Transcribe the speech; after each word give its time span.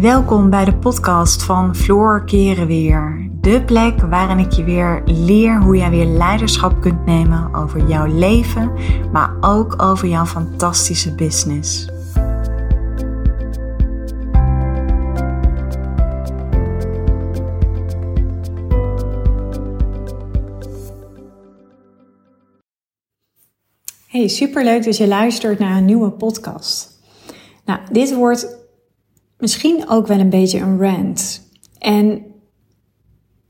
Welkom 0.00 0.50
bij 0.50 0.64
de 0.64 0.76
podcast 0.76 1.42
van 1.42 1.76
Floor 1.76 2.24
Keren 2.24 2.66
Weer. 2.66 3.30
De 3.40 3.64
plek 3.64 4.00
waarin 4.00 4.38
ik 4.38 4.52
je 4.52 4.64
weer 4.64 5.02
leer 5.04 5.62
hoe 5.62 5.76
jij 5.76 5.90
weer 5.90 6.06
leiderschap 6.06 6.80
kunt 6.80 7.06
nemen 7.06 7.54
over 7.54 7.88
jouw 7.88 8.06
leven, 8.06 8.72
maar 9.12 9.36
ook 9.40 9.82
over 9.82 10.08
jouw 10.08 10.24
fantastische 10.24 11.14
business. 11.14 11.88
Hey, 24.06 24.28
superleuk 24.28 24.84
dat 24.84 24.96
je 24.96 25.08
luistert 25.08 25.58
naar 25.58 25.76
een 25.76 25.84
nieuwe 25.84 26.10
podcast. 26.10 27.00
Nou, 27.64 27.80
dit 27.90 28.14
wordt 28.14 28.57
misschien 29.38 29.88
ook 29.88 30.06
wel 30.06 30.18
een 30.18 30.30
beetje 30.30 30.60
een 30.60 30.78
rant. 30.78 31.48
En 31.78 32.22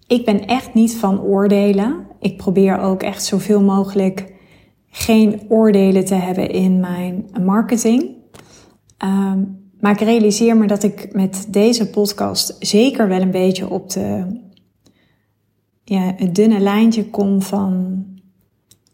ik 0.06 0.24
ben 0.24 0.46
echt 0.46 0.74
niet 0.74 0.96
van 0.96 1.20
oordelen. 1.20 2.06
Ik 2.20 2.37
probeer 2.37 2.79
ook 2.79 3.02
echt 3.02 3.24
zoveel 3.24 3.62
mogelijk 3.62 4.32
geen 4.91 5.41
oordelen 5.48 6.05
te 6.05 6.15
hebben 6.15 6.51
in 6.51 6.80
mijn 6.80 7.30
marketing. 7.41 8.16
Ehm, 8.96 9.45
maar 9.80 9.93
ik 9.93 10.01
realiseer 10.01 10.56
me 10.56 10.66
dat 10.66 10.82
ik 10.82 11.09
met 11.12 11.46
deze 11.48 11.91
podcast 11.91 12.57
zeker 12.59 13.09
wel 13.09 13.20
een 13.20 13.30
beetje 13.30 13.70
op 13.70 13.91
de, 13.91 14.27
ja, 15.84 16.15
het 16.16 16.34
dunne 16.34 16.59
lijntje 16.59 17.10
kom 17.10 17.43
van 17.43 18.05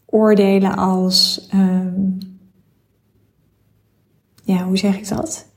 oordelen 0.07 0.77
als, 0.77 1.47
ehm, 1.51 2.02
ja, 4.45 4.65
hoe 4.65 4.77
zeg 4.77 4.97
ik 4.97 5.09
dat? 5.09 5.52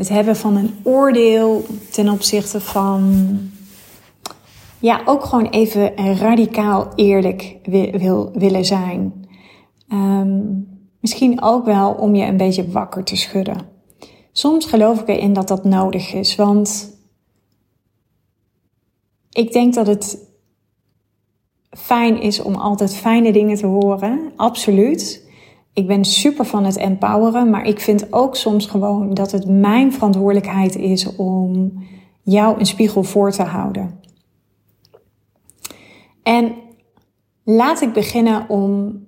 Het 0.00 0.08
hebben 0.08 0.36
van 0.36 0.56
een 0.56 0.74
oordeel 0.82 1.64
ten 1.90 2.08
opzichte 2.08 2.60
van, 2.60 3.36
ja, 4.78 5.02
ook 5.04 5.24
gewoon 5.24 5.46
even 5.46 5.96
radicaal 6.18 6.92
eerlijk 6.94 7.56
wil, 7.92 8.30
willen 8.32 8.64
zijn. 8.64 9.28
Ehm, 9.88 10.40
misschien 11.00 11.42
ook 11.42 11.64
wel 11.64 11.92
om 11.92 12.14
je 12.14 12.24
een 12.24 12.36
beetje 12.36 12.70
wakker 12.70 13.04
te 13.04 13.16
schudden. 13.16 13.56
Soms 14.32 14.66
geloof 14.66 15.00
ik 15.00 15.08
erin 15.08 15.32
dat 15.32 15.48
dat 15.48 15.64
nodig 15.64 16.12
is, 16.12 16.36
want 16.36 16.96
ik 19.30 19.52
denk 19.52 19.74
dat 19.74 19.86
het 19.86 20.18
fijn 21.70 22.20
is 22.20 22.42
om 22.42 22.54
altijd 22.54 22.94
fijne 22.94 23.32
dingen 23.32 23.56
te 23.56 23.66
horen. 23.66 24.32
Absoluut. 24.36 25.29
Ik 25.80 25.86
ben 25.86 26.04
super 26.04 26.44
van 26.44 26.64
het 26.64 26.76
empoweren, 26.76 27.50
maar 27.50 27.64
ik 27.64 27.80
vind 27.80 28.12
ook 28.12 28.36
soms 28.36 28.66
gewoon 28.66 29.14
dat 29.14 29.32
het 29.32 29.48
mijn 29.48 29.92
verantwoordelijkheid 29.92 30.76
is 30.76 31.16
om 31.16 31.72
jou 32.22 32.58
een 32.58 32.66
spiegel 32.66 33.02
voor 33.02 33.30
te 33.30 33.42
houden. 33.42 34.00
En 36.22 36.54
laat 37.44 37.80
ik 37.80 37.92
beginnen 37.92 38.48
om 38.48 39.00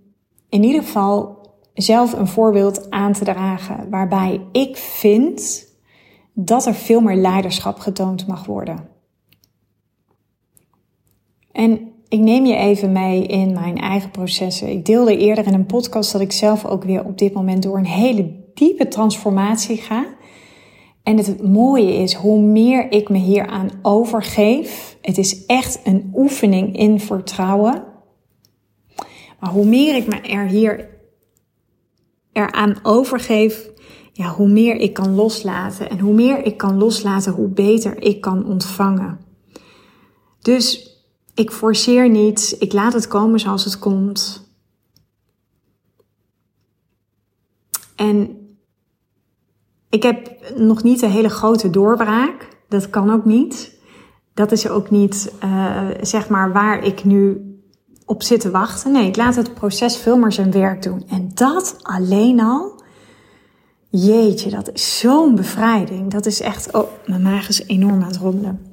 in 0.48 0.62
ieder 0.62 0.83
geval 0.83 1.41
zelf 1.75 2.12
een 2.12 2.28
voorbeeld 2.28 2.91
aan 2.91 3.12
te 3.12 3.25
dragen 3.25 3.91
waarbij 3.91 4.47
ik 4.53 4.77
vind 4.77 5.67
dat 6.33 6.67
er 6.67 6.75
veel 6.75 7.00
meer 7.00 7.17
leiderschap 7.17 7.78
getoond 7.78 8.27
mag 8.27 8.47
worden. 8.47 8.89
En 11.50 11.92
ik 12.13 12.21
neem 12.21 12.47
je 12.47 12.57
even 12.57 12.93
mee 12.93 13.27
in 13.27 13.53
mijn 13.53 13.79
eigen 13.79 14.11
processen. 14.11 14.69
Ik 14.69 14.87
deelde 14.87 15.17
eerder 15.17 15.47
in 15.47 15.55
een 15.55 15.67
podcast 15.67 16.13
dat 16.13 16.21
ik 16.21 16.33
zelf 16.33 16.65
ook 16.65 16.85
weer 16.85 17.05
op 17.05 17.19
dit 17.19 17.33
moment 17.33 17.63
door 17.63 17.79
een 17.79 17.87
hele 17.87 18.35
diepe 18.55 18.89
transformatie 18.89 19.77
ga. 19.77 20.07
En 21.03 21.17
het 21.17 21.43
mooie 21.43 21.95
is, 21.95 22.15
hoe 22.15 22.41
meer 22.41 22.93
ik 22.93 23.09
me 23.09 23.19
hieraan 23.19 23.71
overgeef, 23.83 24.97
het 25.01 25.19
is 25.19 25.47
echt 25.47 25.81
een 25.85 26.13
oefening 26.15 26.77
in 26.77 27.01
vertrouwen. 27.01 27.84
Maar 29.41 29.51
hoe 29.51 29.67
meer 29.67 29.97
ik 29.97 30.06
me 30.06 30.21
er 30.21 30.47
hier 30.47 30.89
eraan 32.33 32.78
overgeef, 32.83 33.71
ja, 34.12 34.28
hoe 34.28 34.49
meer 34.49 34.77
ik 34.77 34.93
kan 34.93 35.15
loslaten. 35.15 35.91
En 35.91 35.99
hoe 35.99 36.15
meer 36.15 36.45
ik 36.45 36.56
kan 36.56 36.78
loslaten, 36.78 37.33
hoe 37.33 37.49
beter 37.49 38.03
ik 38.03 38.21
kan 38.21 38.47
ontvangen. 38.47 39.21
Dus 40.41 40.91
ik 41.34 41.50
forceer 41.50 42.09
niet, 42.09 42.56
ik 42.59 42.72
laat 42.72 42.93
het 42.93 43.09
komen 43.09 43.41
zoals 43.41 43.65
het 43.65 43.78
komt. 43.78 44.50
En 47.97 48.37
ik 49.88 50.03
heb 50.03 50.41
nog 50.56 50.82
niet 50.82 51.03
een 51.03 51.10
hele 51.10 51.28
grote 51.28 51.71
doorbraak. 51.71 52.48
Dat 52.69 52.91
kan 52.91 53.10
ook 53.10 53.25
niet. 53.25 53.81
Dat 54.34 54.53
is 54.53 54.69
ook 54.69 54.91
niet, 54.91 55.32
uh, 55.44 55.88
zeg 56.00 56.28
maar, 56.28 56.53
waar 56.53 56.84
ik 56.84 57.04
nu 57.04 57.50
op 58.04 58.22
zit 58.22 58.41
te 58.41 58.50
wachten. 58.50 58.92
Nee, 58.92 59.09
ik 59.09 59.16
laat 59.16 59.34
het 59.34 59.54
proces 59.54 59.97
veel 59.97 60.16
meer 60.16 60.32
zijn 60.32 60.50
werk 60.50 60.82
doen. 60.82 61.04
En 61.09 61.31
dat 61.34 61.76
alleen 61.82 62.41
al, 62.41 62.82
jeetje, 63.88 64.50
dat 64.50 64.72
is 64.72 64.98
zo'n 64.98 65.34
bevrijding. 65.34 66.10
Dat 66.10 66.26
is 66.26 66.41
echt, 66.41 66.72
oh, 66.72 66.88
mijn 67.06 67.22
maag 67.22 67.48
is 67.48 67.66
enorm 67.66 68.03
aan 68.03 68.09
het 68.09 68.16
rommelen 68.16 68.72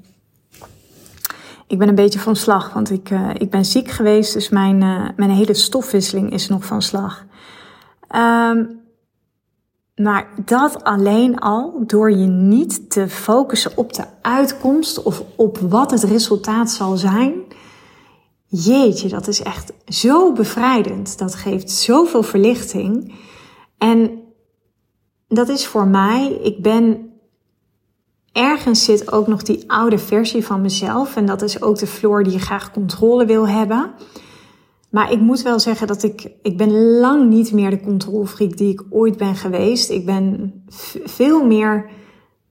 ik 1.70 1.78
ben 1.78 1.88
een 1.88 1.96
beetje 1.96 2.20
van 2.20 2.36
slag, 2.36 2.74
want 2.74 2.92
ik, 2.92 3.10
uh, 3.10 3.30
ik 3.34 3.50
ben 3.50 3.66
ziek 3.66 3.90
geweest, 3.90 4.34
dus 4.34 4.50
mijn, 4.50 4.82
uh, 4.82 5.10
mijn 5.16 5.30
hele 5.30 5.54
stofwisseling 5.54 6.32
is 6.32 6.48
nog 6.48 6.66
van 6.66 6.82
slag. 6.82 7.26
Um, 8.16 8.80
maar 9.96 10.28
dat 10.46 10.84
alleen 10.84 11.40
al, 11.40 11.84
door 11.86 12.12
je 12.12 12.26
niet 12.26 12.90
te 12.90 13.10
focussen 13.10 13.72
op 13.76 13.94
de 13.94 14.06
uitkomst 14.22 15.04
of 15.04 15.24
op 15.36 15.58
wat 15.58 15.92
het 15.92 16.04
resultaat 16.04 16.72
zal 16.72 16.98
zijn. 16.98 17.34
Jeetje, 18.46 19.10
dat 19.10 19.28
is 19.28 19.42
echt 19.42 19.74
zo 19.86 20.34
bevrijdend. 20.34 21.18
Dat 21.18 21.36
geeft 21.36 21.72
zoveel 21.72 22.24
verlichting. 22.24 23.16
En 23.78 24.22
dat 25.28 25.50
is 25.50 25.68
voor 25.68 25.88
mij, 25.88 26.40
ik 26.44 26.62
ben 26.62 27.09
ergens 28.34 28.84
zit 28.84 29.12
ook 29.12 29.28
nog 29.28 29.42
die 29.42 29.64
oude 29.68 29.98
versie 29.98 30.46
van 30.46 30.62
mezelf. 30.62 31.16
En 31.16 31.26
dat 31.26 31.42
is 31.42 31.62
ook 31.62 31.78
de 31.78 31.88
Floor 31.88 32.24
die 32.24 32.40
graag 32.40 32.72
controle 32.72 33.26
wil 33.26 33.48
hebben. 33.48 33.92
Maar 34.90 35.12
ik 35.12 35.20
moet 35.20 35.42
wel 35.42 35.60
zeggen 35.60 35.88
dat 35.88 36.04
ik, 36.04 36.32
ik 36.42 36.58
ben 36.58 37.00
lang 37.00 37.30
niet 37.30 37.52
meer 37.52 37.70
de 37.70 37.82
controlfreak 37.82 38.58
die 38.58 38.72
ik 38.72 38.84
ooit 38.90 39.18
ben 39.18 39.36
geweest. 39.36 39.90
Ik 39.90 40.06
ben 40.06 40.54
veel 41.04 41.46
meer, 41.46 41.90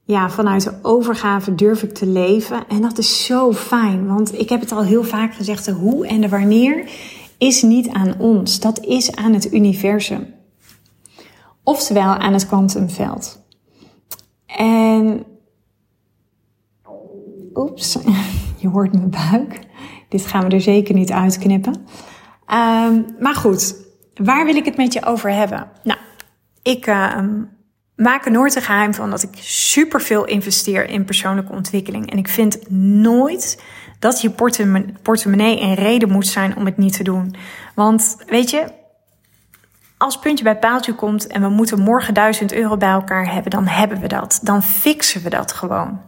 ja, 0.05 0.31
vanuit 0.31 0.63
de 0.63 0.75
overgave 0.83 1.55
durf 1.55 1.83
ik 1.83 1.95
te 1.95 2.07
leven. 2.07 2.69
En 2.69 2.83
dat 2.83 2.99
is 2.99 3.25
zo 3.25 3.53
fijn, 3.53 4.07
want 4.07 4.39
ik 4.41 4.49
heb 4.49 4.61
het 4.61 4.73
al 4.73 4.83
heel 4.83 5.05
vaak 5.05 5.35
gezegd, 5.35 5.65
de 5.65 5.73
hoe 5.73 6.07
en 6.07 6.21
de 6.21 6.29
wanneer 6.29 6.91
is 7.39 7.63
niet 7.63 7.89
aan 7.89 8.15
ons. 8.19 8.61
Dat 8.61 8.85
is 8.85 9.17
aan 9.17 9.33
het 9.33 9.53
universum. 9.53 10.35
Oftewel 11.63 12.15
aan 12.15 12.33
het 12.33 12.47
kwantumveld. 12.47 13.43
En 14.47 15.25
Oeps, 17.59 17.99
je 18.63 18.69
hoort 18.69 18.93
mijn 18.93 19.11
buik. 19.11 19.61
Dit 20.09 20.27
gaan 20.27 20.49
we 20.49 20.55
er 20.55 20.61
zeker 20.61 20.95
niet 20.95 21.13
uitknippen. 21.13 21.73
Um, 21.73 23.07
maar 23.21 23.35
goed, 23.35 23.75
waar 24.15 24.45
wil 24.45 24.57
ik 24.57 24.65
het 24.65 24.77
met 24.77 24.93
je 24.93 25.05
over 25.05 25.33
hebben? 25.33 25.71
Nou, 25.83 25.99
ik 26.63 26.87
uh, 26.87 27.19
maak 27.97 28.25
er 28.25 28.31
nooit 28.31 28.55
een 28.55 28.63
geheim 28.63 28.95
van 28.95 29.11
dat 29.11 29.23
ik 29.23 29.31
superveel 29.41 30.25
investeer 30.25 30.89
in 30.89 31.05
persoonlijke 31.05 31.53
ontwikkeling. 31.53 32.11
En 32.11 32.19
ik 32.19 32.29
vind 32.29 32.71
nooit 32.71 33.63
dat 33.99 34.21
je 34.21 34.31
portemonnee 35.03 35.61
een 35.61 35.75
reden 35.75 36.11
moet 36.11 36.27
zijn 36.27 36.57
om 36.57 36.65
het 36.65 36.77
niet 36.77 36.97
te 36.97 37.03
doen. 37.03 37.35
Want 37.75 38.17
weet 38.27 38.51
je, 38.51 38.67
als 39.97 40.19
puntje 40.19 40.45
bij 40.45 40.59
paaltje 40.59 40.95
komt 40.95 41.27
en 41.27 41.43
we 41.43 41.49
moeten 41.49 41.81
morgen 41.81 42.15
1000 42.15 42.53
euro 42.53 42.77
bij 42.77 42.91
elkaar 42.91 43.33
hebben, 43.33 43.51
dan 43.51 43.67
hebben 43.67 44.01
we 44.01 44.09
dat. 44.09 44.41
Dan 44.43 44.63
fixen 44.63 45.23
we 45.23 45.31
dat 45.31 45.53
gewoon. 45.53 46.08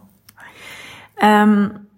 Um, 1.23 1.89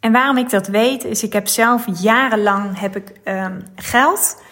en 0.00 0.12
waarom 0.12 0.36
ik 0.36 0.50
dat 0.50 0.66
weet, 0.66 1.04
is 1.04 1.22
ik 1.22 1.32
heb 1.32 1.48
zelf 1.48 1.84
jarenlang 2.00 2.80
heb 2.80 2.96
ik 2.96 3.12
um, 3.24 3.62
geld 3.76 4.42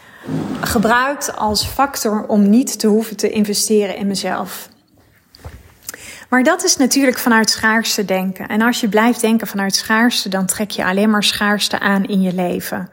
gebruikt 0.60 1.36
als 1.36 1.66
factor 1.66 2.26
om 2.26 2.50
niet 2.50 2.78
te 2.78 2.86
hoeven 2.86 3.16
te 3.16 3.30
investeren 3.30 3.96
in 3.96 4.06
mezelf. 4.06 4.68
Maar 6.28 6.42
dat 6.42 6.64
is 6.64 6.76
natuurlijk 6.76 7.18
vanuit 7.18 7.50
schaarste 7.50 8.04
denken. 8.04 8.48
En 8.48 8.62
als 8.62 8.80
je 8.80 8.88
blijft 8.88 9.20
denken 9.20 9.46
vanuit 9.46 9.74
schaarste, 9.74 10.28
dan 10.28 10.46
trek 10.46 10.70
je 10.70 10.84
alleen 10.84 11.10
maar 11.10 11.22
schaarste 11.22 11.78
aan 11.78 12.04
in 12.04 12.22
je 12.22 12.34
leven. 12.34 12.90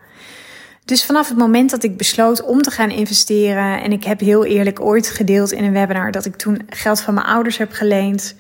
Dus 0.86 1.06
vanaf 1.06 1.27
het 1.27 1.38
moment 1.38 1.69
dat 1.69 1.83
ik 1.83 1.98
besloot 1.98 2.42
om 2.42 2.62
te 2.62 2.72
gaan 2.72 2.89
investeren, 2.89 3.81
en 3.81 3.92
ik 3.92 4.04
heb 4.04 4.19
heel 4.19 4.45
eerlijk 4.45 4.81
ooit 4.81 5.07
gedeeld 5.07 5.51
in 5.51 5.63
een 5.63 5.74
webinar 5.74 6.12
dat 6.12 6.25
ik 6.25 6.36
toen 6.36 6.62
geld 6.69 7.01
van 7.01 7.13
mijn 7.13 7.25
ouders 7.25 7.57
heb 7.57 7.72
geleend. 7.72 8.36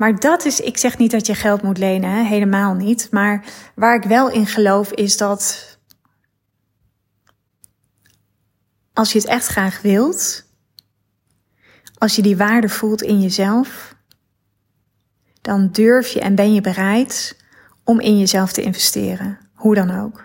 Maar 0.00 0.20
dat 0.20 0.44
is, 0.44 0.60
ik 0.60 0.78
zeg 0.78 0.98
niet 0.98 1.10
dat 1.10 1.26
je 1.26 1.34
geld 1.34 1.62
moet 1.62 1.78
lenen, 1.78 2.10
hè? 2.10 2.22
helemaal 2.22 2.74
niet. 2.74 3.08
Maar 3.10 3.44
waar 3.74 3.94
ik 3.94 4.02
wel 4.02 4.30
in 4.30 4.46
geloof 4.46 4.92
is 4.92 5.16
dat 5.16 5.78
als 8.92 9.12
je 9.12 9.18
het 9.18 9.28
echt 9.28 9.46
graag 9.46 9.82
wilt, 9.82 10.46
als 11.98 12.16
je 12.16 12.22
die 12.22 12.36
waarde 12.36 12.68
voelt 12.68 13.02
in 13.02 13.20
jezelf, 13.20 13.96
dan 15.40 15.68
durf 15.72 16.08
je 16.08 16.20
en 16.20 16.34
ben 16.34 16.54
je 16.54 16.60
bereid 16.60 17.36
om 17.84 18.00
in 18.00 18.18
jezelf 18.18 18.52
te 18.52 18.62
investeren. 18.62 19.38
Hoe 19.54 19.74
dan 19.74 19.90
ook. 19.90 20.24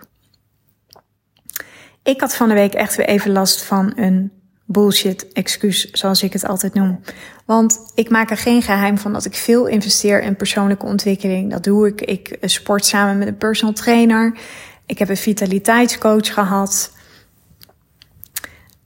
Ik 2.02 2.20
had 2.20 2.34
van 2.34 2.48
de 2.48 2.54
week 2.54 2.74
echt 2.74 2.96
weer 2.96 3.08
even 3.08 3.32
last 3.32 3.62
van 3.62 3.92
een 3.96 4.32
bullshit 4.66 5.32
excuus, 5.32 5.90
zoals 5.90 6.22
ik 6.22 6.32
het 6.32 6.46
altijd 6.46 6.74
noem. 6.74 7.00
Want 7.44 7.78
ik 7.94 8.10
maak 8.10 8.30
er 8.30 8.36
geen 8.36 8.62
geheim 8.62 8.98
van 8.98 9.12
dat 9.12 9.24
ik 9.24 9.34
veel 9.34 9.66
investeer 9.66 10.22
in 10.22 10.36
persoonlijke 10.36 10.86
ontwikkeling. 10.86 11.50
Dat 11.50 11.64
doe 11.64 11.86
ik. 11.86 12.00
Ik 12.00 12.36
sport 12.40 12.84
samen 12.84 13.18
met 13.18 13.28
een 13.28 13.36
personal 13.36 13.74
trainer. 13.74 14.38
Ik 14.86 14.98
heb 14.98 15.08
een 15.08 15.16
vitaliteitscoach 15.16 16.34
gehad. 16.34 16.92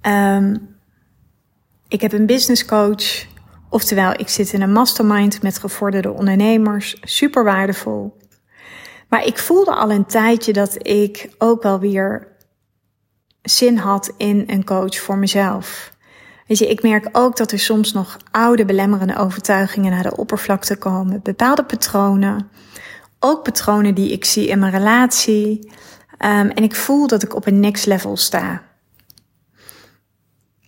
Um, 0.03 0.69
ik 1.89 2.01
heb 2.01 2.13
een 2.13 2.27
business 2.27 2.65
coach. 2.65 3.27
Oftewel, 3.69 4.13
ik 4.13 4.29
zit 4.29 4.53
in 4.53 4.63
een 4.63 4.73
mastermind 4.73 5.43
met 5.43 5.59
gevorderde 5.59 6.13
ondernemers. 6.13 6.97
Super 7.03 7.45
waardevol. 7.45 8.19
Maar 9.09 9.27
ik 9.27 9.39
voelde 9.39 9.75
al 9.75 9.91
een 9.91 10.07
tijdje 10.07 10.53
dat 10.53 10.87
ik 10.87 11.35
ook 11.39 11.63
wel 11.63 11.79
weer 11.79 12.29
zin 13.43 13.77
had 13.77 14.13
in 14.17 14.45
een 14.47 14.65
coach 14.65 14.97
voor 14.97 15.19
mezelf. 15.19 15.93
Weet 16.47 16.59
je, 16.59 16.69
ik 16.69 16.83
merk 16.83 17.09
ook 17.13 17.37
dat 17.37 17.53
er 17.53 17.59
soms 17.59 17.93
nog 17.93 18.17
oude 18.31 18.65
belemmerende 18.65 19.17
overtuigingen 19.17 19.91
naar 19.91 20.03
de 20.03 20.17
oppervlakte 20.17 20.77
komen. 20.77 21.21
Bepaalde 21.23 21.65
patronen. 21.65 22.51
Ook 23.19 23.43
patronen 23.43 23.95
die 23.95 24.13
ik 24.13 24.25
zie 24.25 24.49
in 24.49 24.59
mijn 24.59 24.73
relatie. 24.73 25.71
Um, 26.19 26.51
en 26.51 26.63
ik 26.63 26.75
voel 26.75 27.07
dat 27.07 27.23
ik 27.23 27.35
op 27.35 27.47
een 27.47 27.61
next 27.61 27.87
level 27.87 28.17
sta. 28.17 28.63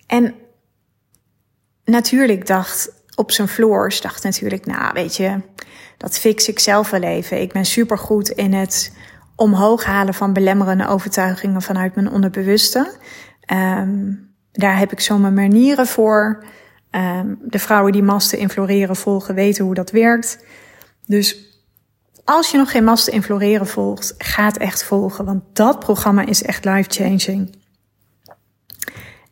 En 0.07 0.35
natuurlijk 1.85 2.47
dacht 2.47 2.93
op 3.15 3.31
zijn 3.31 3.49
floors, 3.49 4.01
dacht 4.01 4.23
natuurlijk, 4.23 4.67
nou 4.67 4.93
weet 4.93 5.17
je, 5.17 5.41
dat 5.97 6.19
fix 6.19 6.49
ik 6.49 6.59
zelf 6.59 6.91
wel 6.91 7.03
even. 7.03 7.41
Ik 7.41 7.53
ben 7.53 7.65
supergoed 7.65 8.29
in 8.29 8.53
het 8.53 8.97
omhoog 9.37 9.85
halen 9.85 10.15
van 10.15 10.33
belemmerende 10.33 10.89
overtuigingen 10.89 11.63
vanuit 11.63 11.95
mijn 11.95 12.11
onderbewuste. 12.11 12.93
Um, 13.53 14.31
daar 14.53 14.79
heb 14.79 14.93
ik 14.93 15.01
zo 15.01 15.19
mijn 15.19 15.35
manieren 15.35 15.87
voor. 15.87 16.45
Um, 16.91 17.39
de 17.43 17.59
vrouwen 17.59 17.93
die 17.93 18.03
masten 18.03 18.39
in 18.39 18.51
volgen 18.97 19.35
weten 19.35 19.65
hoe 19.65 19.75
dat 19.75 19.91
werkt. 19.91 20.45
Dus 21.07 21.51
als 22.25 22.51
je 22.51 22.59
nog 22.59 22.71
geen 22.71 22.85
masten 22.85 23.13
in 23.13 23.23
floreren 23.23 23.67
volgt, 23.67 24.15
ga 24.19 24.45
het 24.45 24.59
echt 24.59 24.85
volgen. 24.85 25.25
Want 25.25 25.43
dat 25.53 25.79
programma 25.79 26.27
is 26.27 26.43
echt 26.43 26.65
life-changing. 26.65 27.61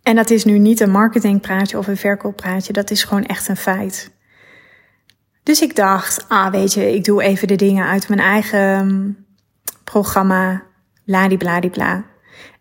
En 0.02 0.16
dat 0.16 0.30
is 0.30 0.44
nu 0.44 0.58
niet 0.58 0.80
een 0.80 0.90
marketingpraatje 0.90 1.78
of 1.78 1.86
een 1.86 1.96
verkooppraatje. 1.96 2.72
Dat 2.72 2.90
is 2.90 3.04
gewoon 3.04 3.24
echt 3.24 3.48
een 3.48 3.56
feit. 3.56 4.10
Dus 5.42 5.60
ik 5.60 5.76
dacht, 5.76 6.24
ah 6.28 6.50
weet 6.50 6.72
je, 6.72 6.94
ik 6.94 7.04
doe 7.04 7.22
even 7.22 7.48
de 7.48 7.56
dingen 7.56 7.86
uit 7.86 8.08
mijn 8.08 8.20
eigen 8.20 9.16
programma, 9.90 10.62
bladibladibla. 11.04 12.04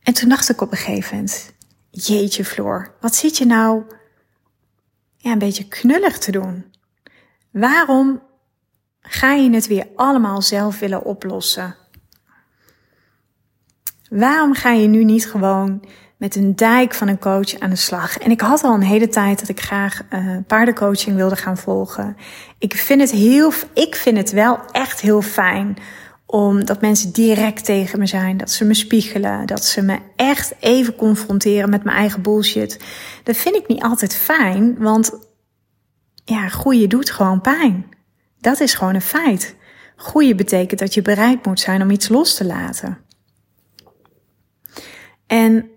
En 0.03 0.13
toen 0.13 0.29
dacht 0.29 0.49
ik 0.49 0.61
op 0.61 0.71
een 0.71 0.77
gegeven 0.77 1.15
moment, 1.15 1.53
jeetje 1.89 2.45
Floor, 2.45 2.95
wat 3.01 3.15
zit 3.15 3.37
je 3.37 3.45
nou 3.45 3.83
ja, 5.17 5.31
een 5.31 5.39
beetje 5.39 5.67
knullig 5.67 6.17
te 6.17 6.31
doen? 6.31 6.65
Waarom 7.51 8.21
ga 9.01 9.33
je 9.33 9.49
het 9.49 9.67
weer 9.67 9.87
allemaal 9.95 10.41
zelf 10.41 10.79
willen 10.79 11.03
oplossen? 11.03 11.75
Waarom 14.09 14.53
ga 14.53 14.71
je 14.71 14.87
nu 14.87 15.03
niet 15.03 15.27
gewoon 15.27 15.83
met 16.17 16.35
een 16.35 16.55
dijk 16.55 16.93
van 16.93 17.07
een 17.07 17.19
coach 17.19 17.59
aan 17.59 17.69
de 17.69 17.75
slag. 17.75 18.17
En 18.17 18.31
ik 18.31 18.41
had 18.41 18.63
al 18.63 18.73
een 18.73 18.81
hele 18.81 19.07
tijd 19.07 19.39
dat 19.39 19.49
ik 19.49 19.59
graag 19.59 20.01
uh, 20.13 20.37
paardencoaching 20.47 21.15
wilde 21.15 21.35
gaan 21.35 21.57
volgen. 21.57 22.17
Ik 22.57 22.73
vind 22.75 23.01
het 23.01 23.11
heel, 23.11 23.51
ik 23.73 23.95
vind 23.95 24.17
het 24.17 24.31
wel 24.31 24.59
echt 24.71 25.01
heel 25.01 25.21
fijn 25.21 25.77
omdat 26.31 26.81
mensen 26.81 27.11
direct 27.11 27.65
tegen 27.65 27.99
me 27.99 28.05
zijn, 28.05 28.37
dat 28.37 28.51
ze 28.51 28.65
me 28.65 28.73
spiegelen, 28.73 29.45
dat 29.45 29.65
ze 29.65 29.81
me 29.81 29.99
echt 30.15 30.53
even 30.59 30.95
confronteren 30.95 31.69
met 31.69 31.83
mijn 31.83 31.97
eigen 31.97 32.21
bullshit. 32.21 32.79
Dat 33.23 33.37
vind 33.37 33.55
ik 33.55 33.67
niet 33.67 33.83
altijd 33.83 34.15
fijn, 34.15 34.77
want 34.77 35.11
ja, 36.25 36.47
groeien 36.47 36.89
doet 36.89 37.11
gewoon 37.11 37.41
pijn. 37.41 37.85
Dat 38.39 38.59
is 38.59 38.73
gewoon 38.73 38.95
een 38.95 39.01
feit. 39.01 39.55
Groeien 39.95 40.37
betekent 40.37 40.79
dat 40.79 40.93
je 40.93 41.01
bereid 41.01 41.45
moet 41.45 41.59
zijn 41.59 41.81
om 41.81 41.89
iets 41.89 42.07
los 42.07 42.35
te 42.35 42.45
laten. 42.45 42.97
En 45.27 45.69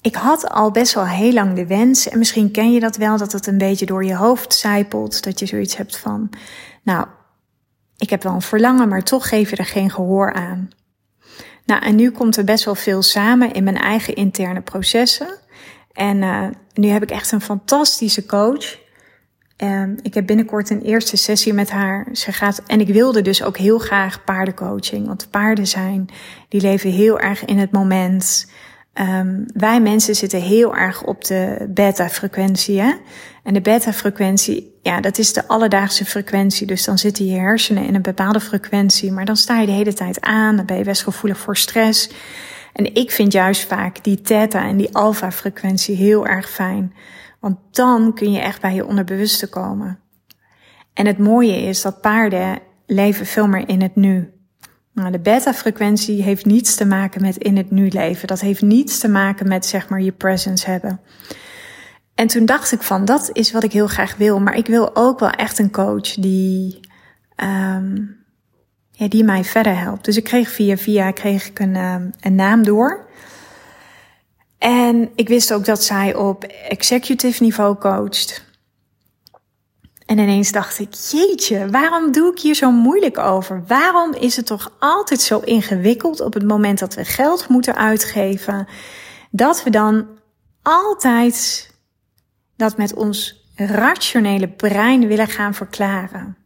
ik 0.00 0.14
had 0.14 0.48
al 0.48 0.70
best 0.70 0.94
wel 0.94 1.06
heel 1.06 1.32
lang 1.32 1.54
de 1.54 1.66
wens, 1.66 2.08
en 2.08 2.18
misschien 2.18 2.50
ken 2.50 2.72
je 2.72 2.80
dat 2.80 2.96
wel, 2.96 3.16
dat 3.16 3.32
het 3.32 3.46
een 3.46 3.58
beetje 3.58 3.86
door 3.86 4.04
je 4.04 4.16
hoofd 4.16 4.54
zijpelt, 4.54 5.22
dat 5.22 5.38
je 5.38 5.46
zoiets 5.46 5.76
hebt 5.76 5.96
van, 5.96 6.30
nou, 6.82 7.06
ik 7.98 8.10
heb 8.10 8.22
wel 8.22 8.34
een 8.34 8.42
verlangen, 8.42 8.88
maar 8.88 9.02
toch 9.02 9.28
geef 9.28 9.50
je 9.50 9.56
er 9.56 9.64
geen 9.64 9.90
gehoor 9.90 10.32
aan. 10.32 10.70
Nou, 11.64 11.82
en 11.82 11.96
nu 11.96 12.10
komt 12.10 12.36
er 12.36 12.44
best 12.44 12.64
wel 12.64 12.74
veel 12.74 13.02
samen 13.02 13.52
in 13.52 13.64
mijn 13.64 13.76
eigen 13.76 14.14
interne 14.14 14.60
processen. 14.60 15.38
En 15.92 16.22
uh, 16.22 16.46
nu 16.74 16.88
heb 16.88 17.02
ik 17.02 17.10
echt 17.10 17.32
een 17.32 17.40
fantastische 17.40 18.26
coach. 18.26 18.78
Um, 19.64 19.96
ik 20.02 20.14
heb 20.14 20.26
binnenkort 20.26 20.70
een 20.70 20.82
eerste 20.82 21.16
sessie 21.16 21.52
met 21.52 21.70
haar. 21.70 22.08
Ze 22.12 22.32
gaat, 22.32 22.62
en 22.66 22.80
ik 22.80 22.88
wilde 22.88 23.22
dus 23.22 23.42
ook 23.42 23.56
heel 23.56 23.78
graag 23.78 24.24
paardencoaching. 24.24 25.06
Want 25.06 25.30
paarden 25.30 25.66
zijn, 25.66 26.08
die 26.48 26.60
leven 26.60 26.90
heel 26.90 27.20
erg 27.20 27.44
in 27.44 27.58
het 27.58 27.72
moment. 27.72 28.50
Um, 29.00 29.44
wij 29.52 29.80
mensen 29.80 30.14
zitten 30.14 30.40
heel 30.40 30.76
erg 30.76 31.04
op 31.04 31.24
de 31.24 31.66
beta-frequentie. 31.70 32.80
Hè? 32.80 32.92
En 33.42 33.54
de 33.54 33.60
beta-frequentie, 33.60 34.78
ja, 34.82 35.00
dat 35.00 35.18
is 35.18 35.32
de 35.32 35.48
alledaagse 35.48 36.04
frequentie. 36.04 36.66
Dus 36.66 36.84
dan 36.84 36.98
zitten 36.98 37.26
je 37.26 37.38
hersenen 37.38 37.84
in 37.84 37.94
een 37.94 38.02
bepaalde 38.02 38.40
frequentie. 38.40 39.12
Maar 39.12 39.24
dan 39.24 39.36
sta 39.36 39.60
je 39.60 39.66
de 39.66 39.72
hele 39.72 39.92
tijd 39.92 40.20
aan. 40.20 40.56
Dan 40.56 40.66
ben 40.66 40.78
je 40.78 40.84
best 40.84 41.02
gevoelig 41.02 41.38
voor 41.38 41.56
stress. 41.56 42.10
En 42.72 42.94
ik 42.94 43.10
vind 43.10 43.32
juist 43.32 43.66
vaak 43.66 44.04
die 44.04 44.20
theta 44.20 44.66
en 44.66 44.76
die 44.76 44.94
alpha-frequentie 44.94 45.96
heel 45.96 46.26
erg 46.26 46.50
fijn. 46.50 46.94
Want 47.40 47.56
dan 47.70 48.14
kun 48.14 48.32
je 48.32 48.40
echt 48.40 48.60
bij 48.60 48.74
je 48.74 48.86
onderbewuste 48.86 49.48
komen. 49.48 50.00
En 50.94 51.06
het 51.06 51.18
mooie 51.18 51.62
is 51.62 51.82
dat 51.82 52.00
paarden 52.00 52.58
leven 52.86 53.26
veel 53.26 53.46
meer 53.46 53.68
in 53.68 53.82
het 53.82 53.96
nu. 53.96 54.32
Nou, 54.98 55.10
de 55.10 55.18
beta-frequentie 55.18 56.22
heeft 56.22 56.44
niets 56.44 56.74
te 56.74 56.86
maken 56.86 57.22
met 57.22 57.36
in 57.36 57.56
het 57.56 57.70
nu 57.70 57.88
leven. 57.88 58.28
Dat 58.28 58.40
heeft 58.40 58.62
niets 58.62 58.98
te 58.98 59.08
maken 59.08 59.48
met 59.48 59.66
zeg 59.66 59.88
maar 59.88 60.00
je 60.00 60.12
presence 60.12 60.70
hebben. 60.70 61.00
En 62.14 62.26
toen 62.26 62.46
dacht 62.46 62.72
ik 62.72 62.82
van, 62.82 63.04
dat 63.04 63.30
is 63.32 63.52
wat 63.52 63.62
ik 63.62 63.72
heel 63.72 63.86
graag 63.86 64.16
wil. 64.16 64.40
Maar 64.40 64.56
ik 64.56 64.66
wil 64.66 64.96
ook 64.96 65.18
wel 65.18 65.30
echt 65.30 65.58
een 65.58 65.70
coach 65.70 66.14
die, 66.14 66.80
um, 67.36 68.16
ja, 68.90 69.08
die 69.08 69.24
mij 69.24 69.44
verder 69.44 69.78
helpt. 69.78 70.04
Dus 70.04 70.16
ik 70.16 70.24
kreeg 70.24 70.50
via 70.50 70.76
via 70.76 71.10
kreeg 71.10 71.46
ik 71.46 71.58
een, 71.58 71.76
um, 71.76 72.10
een 72.20 72.34
naam 72.34 72.64
door. 72.64 73.06
En 74.58 75.10
ik 75.14 75.28
wist 75.28 75.52
ook 75.52 75.64
dat 75.64 75.84
zij 75.84 76.14
op 76.14 76.44
executive 76.44 77.42
niveau 77.42 77.78
coacht. 77.78 78.47
En 80.08 80.18
ineens 80.18 80.52
dacht 80.52 80.78
ik, 80.78 80.94
jeetje, 80.94 81.70
waarom 81.70 82.12
doe 82.12 82.32
ik 82.32 82.40
hier 82.40 82.54
zo 82.54 82.70
moeilijk 82.70 83.18
over? 83.18 83.64
Waarom 83.66 84.14
is 84.14 84.36
het 84.36 84.46
toch 84.46 84.72
altijd 84.78 85.20
zo 85.20 85.38
ingewikkeld 85.38 86.20
op 86.20 86.34
het 86.34 86.46
moment 86.46 86.78
dat 86.78 86.94
we 86.94 87.04
geld 87.04 87.48
moeten 87.48 87.76
uitgeven, 87.76 88.68
dat 89.30 89.62
we 89.62 89.70
dan 89.70 90.06
altijd 90.62 91.70
dat 92.56 92.76
met 92.76 92.94
ons 92.94 93.48
rationele 93.54 94.48
brein 94.48 95.06
willen 95.06 95.26
gaan 95.26 95.54
verklaren? 95.54 96.36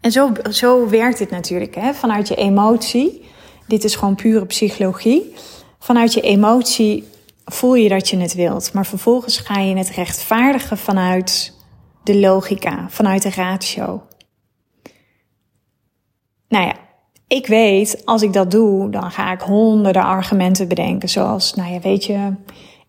En 0.00 0.12
zo, 0.12 0.32
zo 0.50 0.88
werkt 0.88 1.18
het 1.18 1.30
natuurlijk, 1.30 1.74
hè? 1.74 1.94
vanuit 1.94 2.28
je 2.28 2.34
emotie. 2.34 3.24
Dit 3.66 3.84
is 3.84 3.94
gewoon 3.94 4.14
pure 4.14 4.46
psychologie. 4.46 5.34
Vanuit 5.78 6.12
je 6.12 6.20
emotie 6.20 7.08
voel 7.44 7.74
je 7.74 7.88
dat 7.88 8.08
je 8.08 8.16
het 8.16 8.34
wilt, 8.34 8.72
maar 8.72 8.86
vervolgens 8.86 9.38
ga 9.38 9.60
je 9.60 9.76
het 9.76 9.90
rechtvaardigen 9.90 10.78
vanuit 10.78 11.56
de 12.08 12.18
logica, 12.18 12.86
vanuit 12.88 13.22
de 13.22 13.30
ratio. 13.30 14.02
Nou 16.48 16.66
ja, 16.66 16.74
ik 17.26 17.46
weet, 17.46 18.02
als 18.04 18.22
ik 18.22 18.32
dat 18.32 18.50
doe, 18.50 18.90
dan 18.90 19.10
ga 19.10 19.32
ik 19.32 19.40
honderden 19.40 20.02
argumenten 20.02 20.68
bedenken. 20.68 21.08
Zoals, 21.08 21.54
nou 21.54 21.72
ja, 21.72 21.80
weet 21.80 22.04
je, 22.04 22.32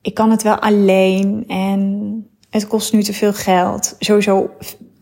ik 0.01 0.13
kan 0.13 0.31
het 0.31 0.43
wel 0.43 0.59
alleen 0.59 1.43
en 1.47 2.23
het 2.49 2.67
kost 2.67 2.93
nu 2.93 3.03
te 3.03 3.13
veel 3.13 3.33
geld. 3.33 3.95
Sowieso 3.99 4.49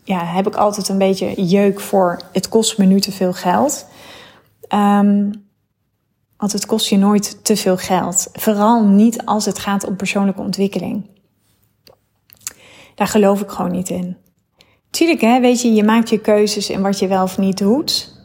ja, 0.04 0.26
heb 0.26 0.48
ik 0.48 0.56
altijd 0.56 0.90
een 0.90 0.98
beetje 0.98 1.46
jeuk 1.46 1.80
voor 1.80 2.22
het 2.34 2.50
kost 2.50 2.78
me 2.78 2.86
nu 2.86 3.00
te 3.00 3.12
veel 3.12 3.34
geld. 3.34 3.88
Um, 4.74 5.46
want 6.38 6.52
het 6.52 6.66
kost 6.66 6.88
je 6.88 6.98
nooit 6.98 7.46
te 7.46 7.56
veel 7.56 7.78
geld. 7.78 8.28
Vooral 8.34 8.84
niet 8.84 9.26
als 9.26 9.46
het 9.46 9.60
gaat 9.60 9.86
om 9.86 9.96
persoonlijke 9.96 10.42
ontwikkeling. 10.42 11.17
Daar 12.98 13.08
geloof 13.08 13.42
ik 13.42 13.50
gewoon 13.50 13.72
niet 13.72 13.90
in. 13.90 14.18
Tuurlijk, 14.90 15.22
hè, 15.22 15.40
weet 15.40 15.62
je, 15.62 15.74
je 15.74 15.84
maakt 15.84 16.10
je 16.10 16.20
keuzes 16.20 16.70
in 16.70 16.82
wat 16.82 17.00
je 17.00 17.08
wel 17.08 17.24
of 17.24 17.38
niet 17.38 17.58
doet. 17.58 18.16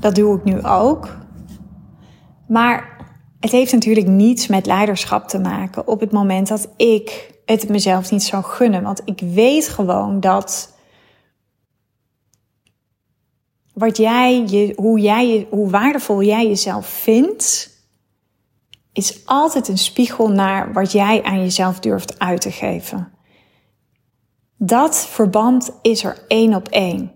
Dat 0.00 0.14
doe 0.14 0.36
ik 0.36 0.44
nu 0.44 0.62
ook. 0.62 1.16
Maar 2.48 3.06
het 3.40 3.50
heeft 3.50 3.72
natuurlijk 3.72 4.06
niets 4.06 4.46
met 4.46 4.66
leiderschap 4.66 5.28
te 5.28 5.38
maken 5.38 5.86
op 5.86 6.00
het 6.00 6.12
moment 6.12 6.48
dat 6.48 6.68
ik 6.76 7.34
het 7.44 7.68
mezelf 7.68 8.10
niet 8.10 8.22
zou 8.22 8.44
gunnen. 8.44 8.82
Want 8.82 9.02
ik 9.04 9.20
weet 9.20 9.68
gewoon 9.68 10.20
dat 10.20 10.76
wat 13.74 13.96
jij, 13.96 14.44
je, 14.46 14.72
hoe, 14.76 15.00
jij, 15.00 15.46
hoe 15.50 15.70
waardevol 15.70 16.22
jij 16.22 16.46
jezelf 16.46 16.86
vindt, 16.86 17.70
is 18.92 19.26
altijd 19.26 19.68
een 19.68 19.78
spiegel 19.78 20.28
naar 20.28 20.72
wat 20.72 20.92
jij 20.92 21.22
aan 21.22 21.40
jezelf 21.40 21.80
durft 21.80 22.18
uit 22.18 22.40
te 22.40 22.50
geven. 22.50 23.12
Dat 24.64 25.06
verband 25.06 25.70
is 25.80 26.04
er 26.04 26.24
één 26.28 26.54
op 26.54 26.68
één. 26.68 27.12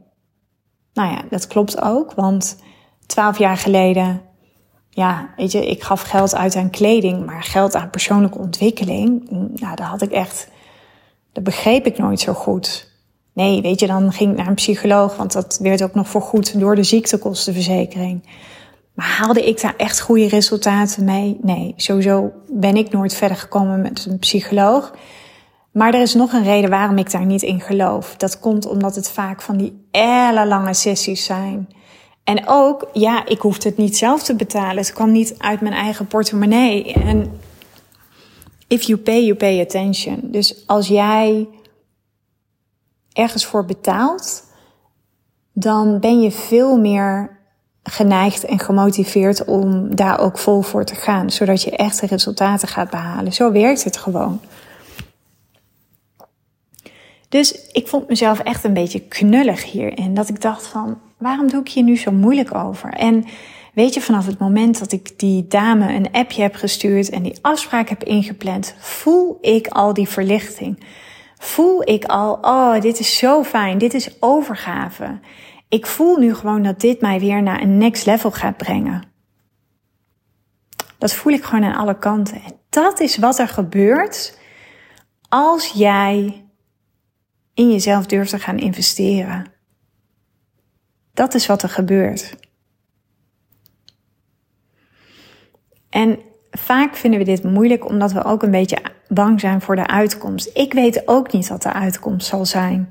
Nou 0.93 1.11
ja, 1.11 1.23
dat 1.31 1.47
klopt 1.47 1.83
ook, 1.83 2.13
want 2.13 2.57
twaalf 3.07 3.39
jaar 3.39 3.57
geleden, 3.57 4.23
ja, 4.91 5.29
weet 5.37 5.53
je, 5.53 5.67
ik 5.67 5.83
gaf 5.83 6.03
geld 6.03 6.35
uit 6.35 6.57
aan 6.57 6.71
kleding, 6.71 7.27
maar 7.27 7.43
geld 7.43 7.75
aan 7.75 7.91
persoonlijke 7.91 8.39
ontwikkeling, 8.39 9.31
nou, 9.31 9.77
dat 9.77 9.87
had 9.87 10.03
ik 10.03 10.11
echt, 10.11 10.49
dat 11.33 11.45
begreep 11.45 11.87
ik 11.87 11.99
nooit 11.99 12.21
zo 12.21 12.33
goed. 12.33 12.91
Nee, 13.33 13.63
weet 13.63 13.81
je, 13.81 13.87
dan 13.87 14.13
ging 14.13 14.31
ik 14.31 14.37
naar 14.37 14.47
een 14.47 14.55
psycholoog, 14.55 15.17
want 15.17 15.33
dat 15.33 15.59
werd 15.63 15.83
ook 15.83 15.95
nog 15.95 16.09
vergoed 16.09 16.61
door 16.61 16.75
de 16.75 16.83
ziektekostenverzekering. 16.83 18.29
Maar 18.95 19.07
haalde 19.07 19.49
ik 19.49 19.61
daar 19.61 19.77
echt 19.77 20.01
goede 20.01 20.29
resultaten 20.29 21.05
mee? 21.05 21.39
Nee, 21.43 21.75
sowieso 21.77 22.33
ben 22.49 22.77
ik 22.77 22.91
nooit 22.91 23.15
verder 23.15 23.37
gekomen 23.37 23.81
met 23.81 24.07
een 24.09 24.19
psycholoog. 24.19 24.93
Maar 25.77 25.95
er 25.95 26.01
is 26.01 26.15
nog 26.15 26.33
een 26.33 26.43
reden 26.43 26.71
waarom 26.71 26.99
ik 26.99 27.11
daar 27.11 27.25
niet 27.25 27.43
in 27.43 27.61
geloof. 27.61 28.15
Dat 28.17 28.39
komt 28.39 28.67
omdat 28.67 28.95
het 28.95 29.11
vaak 29.11 29.43
van 29.43 29.57
die 29.57 29.87
ellenlange 29.91 30.75
sessies 30.75 31.25
zijn. 31.25 31.69
En 32.25 32.43
ook, 32.47 32.89
ja, 32.93 33.27
ik 33.27 33.41
hoefde 33.41 33.69
het 33.69 33.79
niet 33.79 33.97
zelf 33.97 34.23
te 34.23 34.35
betalen. 34.35 34.77
Het 34.77 34.93
kwam 34.93 35.13
niet 35.13 35.35
uit 35.39 35.61
mijn 35.61 35.75
eigen 35.75 36.07
portemonnee. 36.07 36.93
En 36.93 37.41
if 38.69 38.83
you 38.83 38.99
pay, 38.99 39.25
you 39.25 39.35
pay 39.35 39.61
attention. 39.61 40.21
Dus 40.23 40.67
als 40.67 40.89
jij 40.89 41.49
ergens 43.13 43.47
voor 43.47 43.65
betaalt, 43.65 44.45
dan 45.53 46.01
ben 46.01 46.21
je 46.21 46.31
veel 46.31 46.79
meer 46.79 47.39
geneigd 47.83 48.45
en 48.45 48.59
gemotiveerd 48.59 49.45
om 49.45 49.97
daar 49.97 50.19
ook 50.19 50.39
vol 50.39 50.63
voor 50.63 50.85
te 50.85 50.95
gaan, 50.95 51.31
zodat 51.31 51.63
je 51.63 51.77
echte 51.77 52.07
resultaten 52.07 52.69
gaat 52.69 52.91
behalen. 52.91 53.33
Zo 53.33 53.53
werkt 53.53 53.85
het 53.85 53.97
gewoon. 53.97 54.41
Dus 57.29 57.71
ik 57.73 57.89
vond 57.89 58.09
mezelf 58.09 58.39
echt 58.39 58.65
een 58.65 58.75
beetje 58.75 59.01
knullig 59.01 59.65
hierin. 59.65 60.15
Dat 60.15 60.29
ik 60.29 60.41
dacht 60.41 60.67
van, 60.67 61.01
waarom 61.19 61.49
doe 61.49 61.61
ik 61.61 61.69
hier 61.69 61.83
nu 61.83 61.97
zo 61.97 62.13
moeilijk 62.13 62.55
over? 62.55 62.91
En 62.91 63.25
weet 63.75 63.95
je, 63.95 64.01
vanaf 64.01 64.27
het 64.27 64.39
moment 64.39 64.79
dat 64.79 64.93
ik 64.93 65.19
die 65.19 65.47
dame 65.47 65.95
een 65.95 66.13
appje 66.13 66.43
heb 66.43 66.55
gestuurd 66.55 67.11
en 67.11 67.23
die 67.23 67.39
afspraak 67.41 67.89
heb 67.89 68.05
ingepland, 68.05 68.75
voel 68.79 69.39
ik 69.41 69.67
al 69.67 69.93
die 69.93 70.09
verlichting. 70.09 70.85
Voel 71.39 71.89
ik 71.89 72.05
al, 72.05 72.33
oh, 72.33 72.81
dit 72.81 72.99
is 72.99 73.19
zo 73.19 73.43
fijn, 73.43 73.79
dit 73.79 73.95
is 73.95 74.11
overgave. 74.21 75.21
Ik 75.69 75.87
voel 75.87 76.17
nu 76.17 76.35
gewoon 76.35 76.63
dat 76.63 76.81
dit 76.81 77.01
mij 77.01 77.21
weer 77.21 77.43
naar 77.43 77.63
een 77.63 77.79
next 77.79 78.07
level 78.07 78.31
gaat 78.31 78.57
brengen. 78.57 79.03
Dat 80.99 81.13
voel 81.13 81.33
ik 81.33 81.45
gewoon 81.45 81.65
aan 81.65 81.77
alle 81.77 81.99
kanten. 81.99 82.37
En 82.37 82.59
dat 82.71 83.01
is 83.01 83.17
wat 83.17 83.39
er 83.39 83.49
gebeurt 83.49 84.39
als 85.29 85.73
jij 85.75 86.46
in 87.57 87.71
jezelf 87.71 88.07
durft 88.07 88.31
te 88.31 88.39
gaan 88.39 88.59
investeren. 88.59 89.47
Dat 91.15 91.35
is 91.35 91.47
wat 91.47 91.63
er 91.63 91.69
gebeurt. 91.69 92.37
En 95.91 96.19
vaak 96.51 96.97
vinden 96.97 97.19
we 97.19 97.25
dit 97.25 97.43
moeilijk 97.43 97.89
omdat 97.89 98.13
we 98.13 98.25
ook 98.25 98.43
een 98.43 98.51
beetje 98.51 98.79
bang 99.09 99.41
zijn 99.41 99.61
voor 99.61 99.77
de 99.77 99.87
uitkomst. 99.87 100.51
Ik 100.55 100.73
weet 100.73 101.09
ook 101.09 101.33
niet 101.33 101.49
wat 101.49 101.63
de 101.63 101.73
uitkomst 101.73 102.27
zal 102.27 102.45
zijn. 102.45 102.89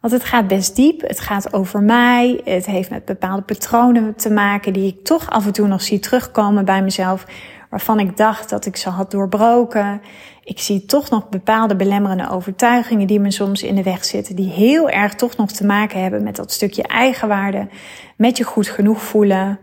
Want 0.00 0.12
het 0.12 0.24
gaat 0.24 0.46
best 0.46 0.76
diep, 0.76 1.00
het 1.00 1.20
gaat 1.20 1.52
over 1.52 1.82
mij, 1.82 2.40
het 2.44 2.66
heeft 2.66 2.90
met 2.90 3.04
bepaalde 3.04 3.42
patronen 3.42 4.14
te 4.14 4.30
maken 4.30 4.72
die 4.72 4.86
ik 4.86 5.04
toch 5.04 5.30
af 5.30 5.46
en 5.46 5.52
toe 5.52 5.66
nog 5.66 5.82
zie 5.82 5.98
terugkomen 5.98 6.64
bij 6.64 6.82
mezelf, 6.82 7.26
waarvan 7.70 8.00
ik 8.00 8.16
dacht 8.16 8.50
dat 8.50 8.66
ik 8.66 8.76
ze 8.76 8.88
had 8.88 9.10
doorbroken. 9.10 10.02
Ik 10.44 10.58
zie 10.58 10.86
toch 10.86 11.10
nog 11.10 11.28
bepaalde 11.28 11.76
belemmerende 11.76 12.30
overtuigingen 12.30 13.06
die 13.06 13.20
me 13.20 13.30
soms 13.30 13.62
in 13.62 13.74
de 13.74 13.82
weg 13.82 14.04
zitten, 14.04 14.36
die 14.36 14.50
heel 14.50 14.88
erg 14.88 15.14
toch 15.14 15.36
nog 15.36 15.50
te 15.50 15.66
maken 15.66 16.02
hebben 16.02 16.22
met 16.22 16.36
dat 16.36 16.52
stukje 16.52 16.82
eigenwaarde, 16.82 17.68
met 18.16 18.36
je 18.36 18.44
goed 18.44 18.68
genoeg 18.68 19.02
voelen. 19.02 19.58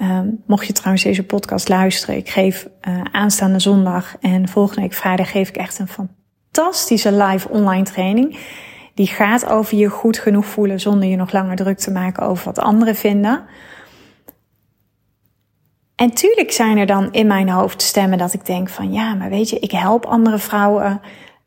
Um, 0.00 0.42
mocht 0.46 0.66
je 0.66 0.72
trouwens 0.72 1.04
deze 1.04 1.24
podcast 1.24 1.68
luisteren, 1.68 2.16
ik 2.16 2.28
geef 2.28 2.68
uh, 2.88 3.00
aanstaande 3.12 3.58
zondag 3.58 4.16
en 4.20 4.48
volgende 4.48 4.80
week 4.80 4.92
vrijdag 4.92 5.30
geef 5.30 5.48
ik 5.48 5.56
echt 5.56 5.78
een 5.78 5.88
fantastische 5.88 7.12
live 7.12 7.48
online 7.48 7.84
training. 7.84 8.38
Die 8.94 9.06
gaat 9.06 9.46
over 9.46 9.76
je 9.76 9.88
goed 9.88 10.18
genoeg 10.18 10.46
voelen 10.46 10.80
zonder 10.80 11.08
je 11.08 11.16
nog 11.16 11.32
langer 11.32 11.56
druk 11.56 11.78
te 11.78 11.90
maken 11.90 12.26
over 12.26 12.44
wat 12.44 12.58
anderen 12.58 12.94
vinden. 12.94 13.44
En 16.02 16.10
tuurlijk 16.10 16.52
zijn 16.52 16.78
er 16.78 16.86
dan 16.86 17.12
in 17.12 17.26
mijn 17.26 17.48
hoofd 17.48 17.82
stemmen 17.82 18.18
dat 18.18 18.32
ik 18.32 18.46
denk 18.46 18.68
van 18.68 18.92
ja, 18.92 19.14
maar 19.14 19.28
weet 19.28 19.50
je, 19.50 19.58
ik 19.58 19.70
help 19.70 20.04
andere 20.04 20.38
vrouwen 20.38 21.00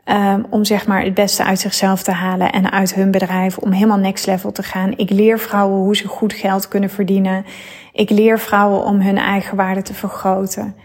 um, 0.06 0.46
om 0.50 0.66
zeg 0.66 0.88
maar 0.88 1.04
het 1.04 1.14
beste 1.14 1.44
uit 1.44 1.60
zichzelf 1.60 2.04
te 2.04 2.12
halen 2.12 2.52
en 2.52 2.72
uit 2.72 2.94
hun 2.94 3.12
bedrijf 3.12 3.58
om 3.58 3.72
helemaal 3.72 3.98
next 3.98 4.26
level 4.26 4.52
te 4.52 4.64
gaan. 4.64 4.98
Ik 4.98 5.10
leer 5.10 5.40
vrouwen 5.40 5.80
hoe 5.80 5.96
ze 5.96 6.08
goed 6.08 6.34
geld 6.34 6.68
kunnen 6.68 6.90
verdienen. 6.90 7.46
Ik 7.92 8.10
leer 8.10 8.40
vrouwen 8.40 8.84
om 8.84 9.02
hun 9.02 9.18
eigen 9.18 9.58
waarde 9.58 9.82
te 9.82 9.94
vergroten. 9.94 10.76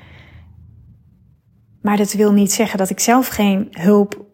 Maar 1.82 1.96
dat 1.96 2.12
wil 2.12 2.32
niet 2.32 2.52
zeggen 2.52 2.78
dat 2.78 2.90
ik 2.90 3.00
zelf 3.00 3.28
geen 3.28 3.68
hulp 3.70 4.24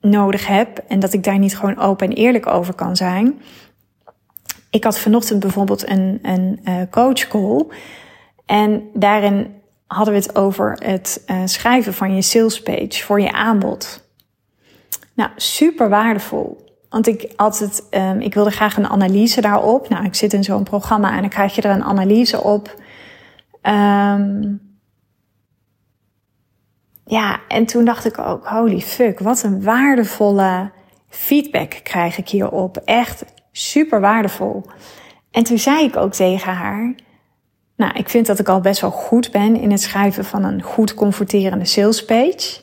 nodig 0.00 0.46
heb 0.46 0.78
en 0.88 1.00
dat 1.00 1.12
ik 1.12 1.24
daar 1.24 1.38
niet 1.38 1.56
gewoon 1.56 1.78
open 1.78 2.08
en 2.08 2.16
eerlijk 2.16 2.46
over 2.46 2.74
kan 2.74 2.96
zijn. 2.96 3.40
Ik 4.70 4.84
had 4.84 4.98
vanochtend 4.98 5.40
bijvoorbeeld 5.40 5.88
een, 5.88 6.18
een 6.22 6.60
uh, 6.64 6.82
coach 6.90 7.28
call 7.28 7.66
en 8.50 8.90
daarin 8.94 9.62
hadden 9.86 10.14
we 10.14 10.20
het 10.20 10.36
over 10.36 10.76
het 10.78 11.22
uh, 11.26 11.42
schrijven 11.44 11.94
van 11.94 12.14
je 12.14 12.22
sales 12.22 12.62
page 12.62 13.04
voor 13.04 13.20
je 13.20 13.32
aanbod. 13.32 14.08
Nou, 15.14 15.30
super 15.36 15.88
waardevol. 15.88 16.68
Want 16.88 17.06
ik 17.06 17.32
het, 17.36 17.86
um, 17.90 18.20
ik 18.20 18.34
wilde 18.34 18.50
graag 18.50 18.76
een 18.76 18.88
analyse 18.88 19.40
daarop. 19.40 19.88
Nou, 19.88 20.04
ik 20.04 20.14
zit 20.14 20.32
in 20.32 20.44
zo'n 20.44 20.62
programma 20.62 21.14
en 21.14 21.20
dan 21.20 21.28
krijg 21.28 21.54
je 21.54 21.62
er 21.62 21.74
een 21.74 21.84
analyse 21.84 22.42
op. 22.42 22.74
Um, 23.62 24.60
ja, 27.04 27.40
en 27.48 27.66
toen 27.66 27.84
dacht 27.84 28.04
ik 28.04 28.18
ook, 28.18 28.46
holy 28.46 28.80
fuck, 28.80 29.18
wat 29.18 29.42
een 29.42 29.62
waardevolle 29.62 30.70
feedback 31.08 31.80
krijg 31.82 32.18
ik 32.18 32.28
hierop. 32.28 32.76
Echt 32.76 33.24
super 33.52 34.00
waardevol. 34.00 34.64
En 35.30 35.44
toen 35.44 35.58
zei 35.58 35.84
ik 35.84 35.96
ook 35.96 36.12
tegen 36.12 36.52
haar, 36.52 36.94
nou, 37.80 37.92
ik 37.94 38.08
vind 38.08 38.26
dat 38.26 38.38
ik 38.38 38.48
al 38.48 38.60
best 38.60 38.80
wel 38.80 38.90
goed 38.90 39.30
ben 39.30 39.56
in 39.56 39.70
het 39.70 39.80
schrijven 39.80 40.24
van 40.24 40.44
een 40.44 40.62
goed 40.62 40.94
converterende 40.94 41.64
sales 41.64 42.04
page. 42.04 42.60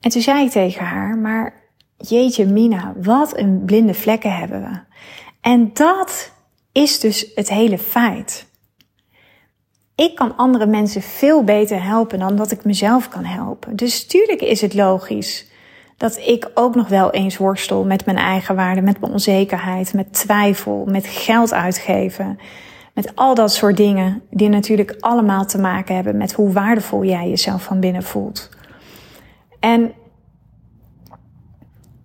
En 0.00 0.10
toen 0.10 0.22
zei 0.22 0.44
ik 0.44 0.50
tegen 0.50 0.84
haar, 0.84 1.16
maar 1.16 1.54
jeetje 1.96 2.46
Mina, 2.46 2.92
wat 3.02 3.38
een 3.38 3.62
blinde 3.64 3.94
vlekken 3.94 4.36
hebben 4.36 4.60
we. 4.60 4.78
En 5.40 5.70
dat 5.72 6.32
is 6.72 7.00
dus 7.00 7.30
het 7.34 7.48
hele 7.48 7.78
feit. 7.78 8.46
Ik 9.94 10.14
kan 10.14 10.36
andere 10.36 10.66
mensen 10.66 11.02
veel 11.02 11.44
beter 11.44 11.82
helpen 11.82 12.18
dan 12.18 12.36
dat 12.36 12.50
ik 12.50 12.64
mezelf 12.64 13.08
kan 13.08 13.24
helpen. 13.24 13.76
Dus 13.76 14.06
tuurlijk 14.06 14.40
is 14.40 14.60
het 14.60 14.74
logisch 14.74 15.50
dat 15.96 16.16
ik 16.16 16.50
ook 16.54 16.74
nog 16.74 16.88
wel 16.88 17.10
eens 17.10 17.36
worstel 17.36 17.84
met 17.84 18.04
mijn 18.04 18.18
eigen 18.18 18.56
waarde, 18.56 18.80
met 18.80 19.00
mijn 19.00 19.12
onzekerheid, 19.12 19.94
met 19.94 20.12
twijfel, 20.12 20.84
met 20.88 21.06
geld 21.06 21.52
uitgeven. 21.52 22.38
Met 22.98 23.16
al 23.16 23.34
dat 23.34 23.52
soort 23.52 23.76
dingen 23.76 24.22
die 24.30 24.48
natuurlijk 24.48 24.96
allemaal 25.00 25.46
te 25.46 25.58
maken 25.58 25.94
hebben 25.94 26.16
met 26.16 26.32
hoe 26.32 26.52
waardevol 26.52 27.04
jij 27.04 27.28
jezelf 27.28 27.62
van 27.62 27.80
binnen 27.80 28.02
voelt. 28.02 28.48
En 29.60 29.92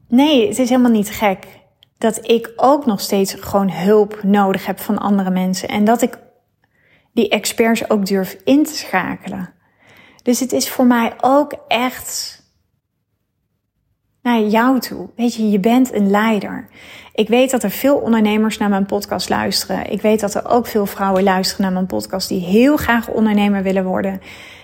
nee, 0.07 0.47
het 0.47 0.59
is 0.59 0.69
helemaal 0.69 0.91
niet 0.91 1.09
gek 1.09 1.45
dat 1.97 2.29
ik 2.29 2.53
ook 2.55 2.85
nog 2.85 3.01
steeds 3.01 3.33
gewoon 3.33 3.71
hulp 3.71 4.23
nodig 4.23 4.65
heb 4.65 4.79
van 4.79 4.97
andere 4.97 5.29
mensen. 5.29 5.69
En 5.69 5.83
dat 5.83 6.01
ik 6.01 6.19
die 7.13 7.29
experts 7.29 7.89
ook 7.89 8.05
durf 8.05 8.37
in 8.43 8.63
te 8.63 8.75
schakelen. 8.77 9.53
Dus 10.23 10.39
het 10.39 10.51
is 10.51 10.69
voor 10.69 10.85
mij 10.85 11.13
ook 11.21 11.53
echt 11.67 12.42
naar 14.23 14.41
jou 14.41 14.79
toe. 14.79 15.09
Weet 15.15 15.35
je, 15.35 15.49
je 15.49 15.59
bent 15.59 15.93
een 15.93 16.09
leider. 16.09 16.67
Ik 17.13 17.27
weet 17.27 17.51
dat 17.51 17.63
er 17.63 17.69
veel 17.69 17.95
ondernemers 17.95 18.57
naar 18.57 18.69
mijn 18.69 18.85
podcast 18.85 19.29
luisteren. 19.29 19.91
Ik 19.91 20.01
weet 20.01 20.19
dat 20.19 20.33
er 20.33 20.49
ook 20.49 20.67
veel 20.67 20.85
vrouwen 20.85 21.23
luisteren 21.23 21.63
naar 21.63 21.73
mijn 21.73 21.85
podcast 21.85 22.27
die 22.27 22.39
heel 22.39 22.77
graag 22.77 23.07
ondernemer 23.07 23.63
willen 23.63 23.85
worden. 23.85 24.21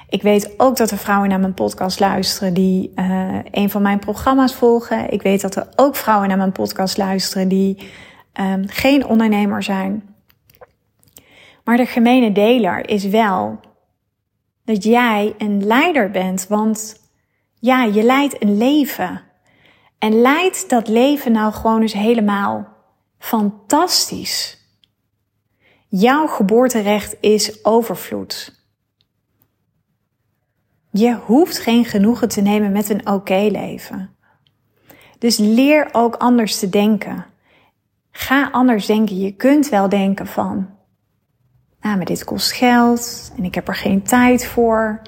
Ik 0.10 0.22
weet 0.22 0.54
ook 0.58 0.78
dat 0.78 0.92
er 0.92 0.98
vrouwen 0.98 1.30
naar 1.30 1.40
mijn 1.40 1.54
podcast 1.54 2.00
luisteren 2.00 2.54
die 2.54 2.92
uh, 2.96 3.38
een 3.52 3.70
van 3.70 3.82
mijn 3.82 4.00
programma's 4.00 4.56
volgen. 4.56 5.12
Ik 5.12 5.22
weet 5.22 5.42
dat 5.42 5.56
er 5.56 5.68
ook 5.76 5.96
vrouwen 5.96 6.28
naar 6.28 6.38
mijn 6.38 6.52
podcast 6.52 6.98
luisteren 6.98 7.48
die 7.48 7.78
um, 8.42 8.64
geen 8.68 9.06
ondernemer 9.06 9.64
zijn. 9.64 10.16
Maar 11.64 11.78
de 11.78 11.86
gemene 11.86 12.32
deler 12.32 12.90
is 12.90 13.06
wel 13.06 13.60
dat 14.66 14.84
jij 14.84 15.34
een 15.38 15.66
leider 15.66 16.12
bent, 16.12 16.48
want 16.48 17.02
ja, 17.60 17.84
je 17.84 18.04
leidt 18.04 18.42
een 18.44 18.58
leven. 18.58 19.22
En 20.00 20.22
leidt 20.22 20.70
dat 20.70 20.88
leven 20.88 21.32
nou 21.32 21.54
gewoon 21.54 21.82
eens 21.82 21.94
helemaal 21.94 22.78
Fantastisch. 23.20 24.58
Jouw 25.88 26.28
geboorterecht 26.28 27.18
is 27.20 27.66
overvloed. 27.66 28.58
Je 30.92 31.16
hoeft 31.16 31.60
geen 31.60 31.86
genoegen 31.86 32.28
te 32.28 32.42
nemen 32.42 32.72
met 32.72 32.90
een 32.90 33.08
oké 33.08 33.48
leven. 33.52 34.16
Dus 35.18 35.38
leer 35.38 35.90
ook 35.92 36.16
anders 36.16 36.60
te 36.60 36.70
denken. 36.70 37.26
Ga 38.12 38.50
anders 38.52 38.86
denken. 38.86 39.20
Je 39.20 39.36
kunt 39.36 39.70
wel 39.70 39.90
denken 39.90 40.28
van, 40.28 40.70
nou, 41.82 41.98
maar 41.98 42.06
dit 42.06 42.24
kost 42.24 42.52
geld 42.52 43.32
en 43.38 43.44
ik 43.44 43.56
heb 43.56 43.68
er 43.68 43.76
geen 43.76 44.04
tijd 44.04 44.46
voor. 44.46 45.02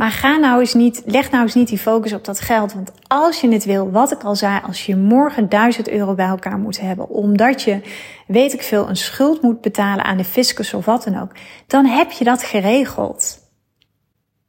Maar 0.00 0.10
ga 0.10 0.36
nou 0.36 0.60
eens 0.60 0.74
niet, 0.74 1.02
leg 1.04 1.30
nou 1.30 1.42
eens 1.42 1.54
niet 1.54 1.68
die 1.68 1.78
focus 1.78 2.12
op 2.12 2.24
dat 2.24 2.40
geld. 2.40 2.72
Want 2.72 2.92
als 3.06 3.40
je 3.40 3.48
het 3.48 3.64
wil, 3.64 3.90
wat 3.90 4.12
ik 4.12 4.22
al 4.22 4.36
zei, 4.36 4.60
als 4.66 4.86
je 4.86 4.96
morgen 4.96 5.48
1000 5.48 5.88
euro 5.88 6.14
bij 6.14 6.26
elkaar 6.26 6.58
moet 6.58 6.80
hebben, 6.80 7.08
omdat 7.08 7.62
je, 7.62 7.80
weet 8.26 8.52
ik 8.52 8.62
veel, 8.62 8.88
een 8.88 8.96
schuld 8.96 9.42
moet 9.42 9.60
betalen 9.60 10.04
aan 10.04 10.16
de 10.16 10.24
fiscus 10.24 10.74
of 10.74 10.84
wat 10.84 11.04
dan 11.04 11.20
ook, 11.20 11.30
dan 11.66 11.86
heb 11.86 12.10
je 12.10 12.24
dat 12.24 12.42
geregeld. 12.42 13.38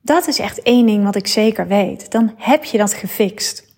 Dat 0.02 0.28
is 0.28 0.40
echt 0.40 0.62
één 0.62 0.86
ding 0.86 1.04
wat 1.04 1.16
ik 1.16 1.28
zeker 1.28 1.68
weet. 1.68 2.12
Dan 2.12 2.34
heb 2.38 2.64
je 2.64 2.78
dat 2.78 2.94
gefixt. 2.94 3.76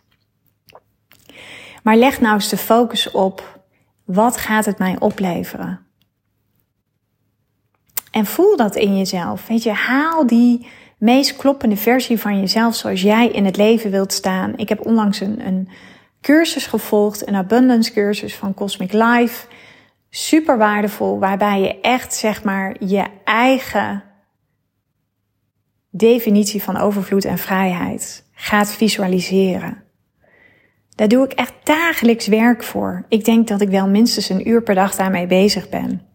Maar 1.84 1.96
leg 1.96 2.22
nou 2.22 2.34
eens 2.34 2.50
de 2.50 2.58
focus 2.58 3.12
op, 3.12 3.60
wat 4.06 4.38
gaat 4.38 4.66
het 4.66 4.78
mij 4.78 4.96
opleveren? 5.00 5.80
En 8.12 8.26
voel 8.26 8.58
dat 8.58 8.76
in 8.76 8.98
jezelf. 8.98 9.48
Weet 9.48 9.64
je, 9.64 9.72
haal 9.72 10.28
die 10.28 10.68
meest 11.04 11.36
kloppende 11.36 11.78
versie 11.78 12.20
van 12.20 12.40
jezelf 12.40 12.76
zoals 12.76 13.02
jij 13.02 13.28
in 13.28 13.46
het 13.46 13.58
leven 13.58 13.92
wilt 13.92 14.14
staan. 14.14 14.58
Ik 14.58 14.70
heb 14.70 14.86
onlangs 14.86 15.20
een, 15.20 15.48
een 15.48 15.70
cursus 16.22 16.66
gevolgd, 16.66 17.28
een 17.28 17.36
abundance 17.36 17.94
cursus 17.94 18.36
van 18.36 18.54
Cosmic 18.54 18.94
Life. 18.94 19.48
Super 20.10 20.58
waardevol, 20.58 21.20
waarbij 21.20 21.62
je 21.62 21.80
echt 21.82 22.14
zeg 22.14 22.44
maar 22.44 22.76
je 22.80 23.06
eigen 23.24 24.04
definitie 25.90 26.64
van 26.64 26.78
overvloed 26.78 27.26
en 27.26 27.38
vrijheid 27.38 28.26
gaat 28.32 28.72
visualiseren. 28.72 29.84
Daar 30.96 31.08
doe 31.08 31.26
ik 31.26 31.32
echt 31.32 31.54
dagelijks 31.64 32.28
werk 32.28 32.64
voor. 32.64 33.06
Ik 33.10 33.26
denk 33.26 33.48
dat 33.48 33.62
ik 33.62 33.70
wel 33.70 33.88
minstens 33.88 34.30
een 34.30 34.50
uur 34.50 34.64
per 34.64 34.76
dag 34.76 34.96
daarmee 34.96 35.28
bezig 35.28 35.70
ben. 35.70 36.13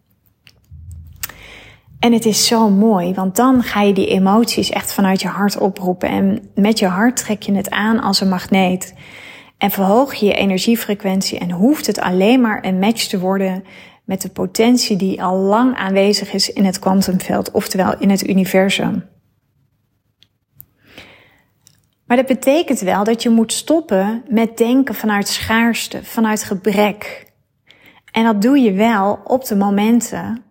En 1.99 2.13
het 2.13 2.25
is 2.25 2.47
zo 2.47 2.69
mooi, 2.69 3.13
want 3.13 3.35
dan 3.35 3.63
ga 3.63 3.81
je 3.81 3.93
die 3.93 4.07
emoties 4.07 4.69
echt 4.69 4.93
vanuit 4.93 5.21
je 5.21 5.27
hart 5.27 5.57
oproepen. 5.57 6.09
En 6.09 6.49
met 6.55 6.79
je 6.79 6.87
hart 6.87 7.15
trek 7.15 7.41
je 7.41 7.53
het 7.53 7.69
aan 7.69 7.99
als 7.99 8.21
een 8.21 8.29
magneet. 8.29 8.93
En 9.57 9.71
verhoog 9.71 10.13
je 10.13 10.25
je 10.25 10.33
energiefrequentie 10.33 11.39
en 11.39 11.51
hoeft 11.51 11.87
het 11.87 11.99
alleen 11.99 12.41
maar 12.41 12.65
een 12.65 12.79
match 12.79 13.07
te 13.07 13.19
worden 13.19 13.63
met 14.05 14.21
de 14.21 14.29
potentie 14.29 14.97
die 14.97 15.23
al 15.23 15.37
lang 15.37 15.75
aanwezig 15.75 16.33
is 16.33 16.53
in 16.53 16.65
het 16.65 16.79
kwantumveld, 16.79 17.51
oftewel 17.51 17.97
in 17.97 18.09
het 18.09 18.27
universum. 18.27 19.09
Maar 22.05 22.17
dat 22.17 22.25
betekent 22.25 22.79
wel 22.79 23.03
dat 23.03 23.23
je 23.23 23.29
moet 23.29 23.53
stoppen 23.53 24.23
met 24.27 24.57
denken 24.57 24.95
vanuit 24.95 25.27
schaarste, 25.27 26.03
vanuit 26.03 26.43
gebrek. 26.43 27.31
En 28.11 28.23
dat 28.23 28.41
doe 28.41 28.59
je 28.59 28.71
wel 28.71 29.19
op 29.23 29.45
de 29.45 29.55
momenten 29.55 30.43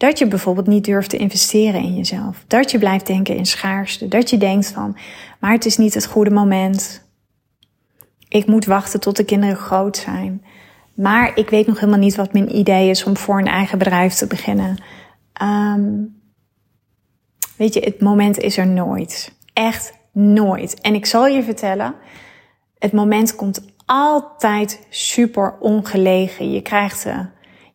dat 0.00 0.18
je 0.18 0.26
bijvoorbeeld 0.26 0.66
niet 0.66 0.84
durft 0.84 1.10
te 1.10 1.16
investeren 1.16 1.82
in 1.82 1.96
jezelf. 1.96 2.44
Dat 2.46 2.70
je 2.70 2.78
blijft 2.78 3.06
denken 3.06 3.36
in 3.36 3.46
schaarste. 3.46 4.08
Dat 4.08 4.30
je 4.30 4.38
denkt 4.38 4.70
van, 4.70 4.96
maar 5.40 5.52
het 5.52 5.66
is 5.66 5.76
niet 5.76 5.94
het 5.94 6.06
goede 6.06 6.30
moment. 6.30 7.08
Ik 8.28 8.46
moet 8.46 8.64
wachten 8.64 9.00
tot 9.00 9.16
de 9.16 9.24
kinderen 9.24 9.56
groot 9.56 9.96
zijn. 9.96 10.44
Maar 10.94 11.36
ik 11.36 11.50
weet 11.50 11.66
nog 11.66 11.80
helemaal 11.80 12.00
niet 12.00 12.16
wat 12.16 12.32
mijn 12.32 12.56
idee 12.56 12.90
is 12.90 13.04
om 13.04 13.16
voor 13.16 13.38
een 13.38 13.46
eigen 13.46 13.78
bedrijf 13.78 14.14
te 14.14 14.26
beginnen. 14.26 14.82
Um, 15.42 16.20
weet 17.56 17.74
je, 17.74 17.80
het 17.80 18.00
moment 18.00 18.38
is 18.38 18.56
er 18.56 18.66
nooit. 18.66 19.32
Echt 19.52 19.92
nooit. 20.12 20.80
En 20.80 20.94
ik 20.94 21.06
zal 21.06 21.26
je 21.26 21.42
vertellen, 21.42 21.94
het 22.78 22.92
moment 22.92 23.36
komt 23.36 23.64
altijd 23.86 24.86
super 24.88 25.56
ongelegen. 25.58 26.52
Je 26.52 26.62
krijgt 26.62 27.02
de 27.02 27.26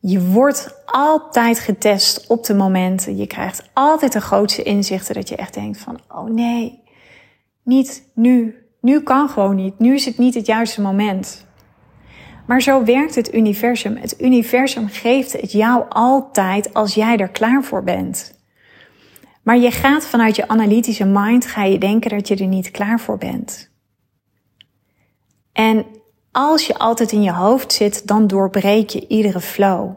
je 0.07 0.21
wordt 0.21 0.83
altijd 0.85 1.59
getest 1.59 2.27
op 2.27 2.43
de 2.43 2.53
momenten. 2.53 3.17
Je 3.17 3.27
krijgt 3.27 3.69
altijd 3.73 4.11
de 4.11 4.21
grootste 4.21 4.63
inzichten 4.63 5.15
dat 5.15 5.29
je 5.29 5.35
echt 5.35 5.53
denkt 5.53 5.77
van, 5.77 5.99
oh 6.07 6.29
nee, 6.29 6.83
niet 7.63 8.11
nu. 8.13 8.55
Nu 8.81 9.01
kan 9.01 9.29
gewoon 9.29 9.55
niet. 9.55 9.79
Nu 9.79 9.93
is 9.93 10.05
het 10.05 10.17
niet 10.17 10.33
het 10.33 10.45
juiste 10.45 10.81
moment. 10.81 11.45
Maar 12.47 12.61
zo 12.61 12.83
werkt 12.83 13.15
het 13.15 13.33
universum. 13.33 13.95
Het 13.95 14.21
universum 14.21 14.87
geeft 14.87 15.31
het 15.31 15.51
jou 15.51 15.85
altijd 15.89 16.73
als 16.73 16.93
jij 16.93 17.17
er 17.17 17.29
klaar 17.29 17.63
voor 17.63 17.83
bent. 17.83 18.39
Maar 19.43 19.57
je 19.57 19.71
gaat 19.71 20.07
vanuit 20.07 20.35
je 20.35 20.47
analytische 20.47 21.05
mind, 21.05 21.45
ga 21.45 21.63
je 21.63 21.77
denken 21.77 22.09
dat 22.09 22.27
je 22.27 22.35
er 22.35 22.47
niet 22.47 22.71
klaar 22.71 22.99
voor 22.99 23.17
bent. 23.17 23.71
En 25.51 25.85
als 26.35 26.67
je 26.67 26.77
altijd 26.77 27.11
in 27.11 27.21
je 27.21 27.31
hoofd 27.31 27.73
zit, 27.73 28.07
dan 28.07 28.27
doorbreek 28.27 28.89
je 28.89 29.07
iedere 29.07 29.39
flow. 29.39 29.91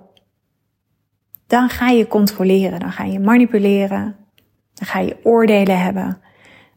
Dan 1.46 1.68
ga 1.68 1.88
je 1.88 2.08
controleren, 2.08 2.80
dan 2.80 2.92
ga 2.92 3.04
je 3.04 3.20
manipuleren, 3.20 4.16
dan 4.74 4.86
ga 4.86 4.98
je 4.98 5.16
oordelen 5.22 5.80
hebben, 5.80 6.20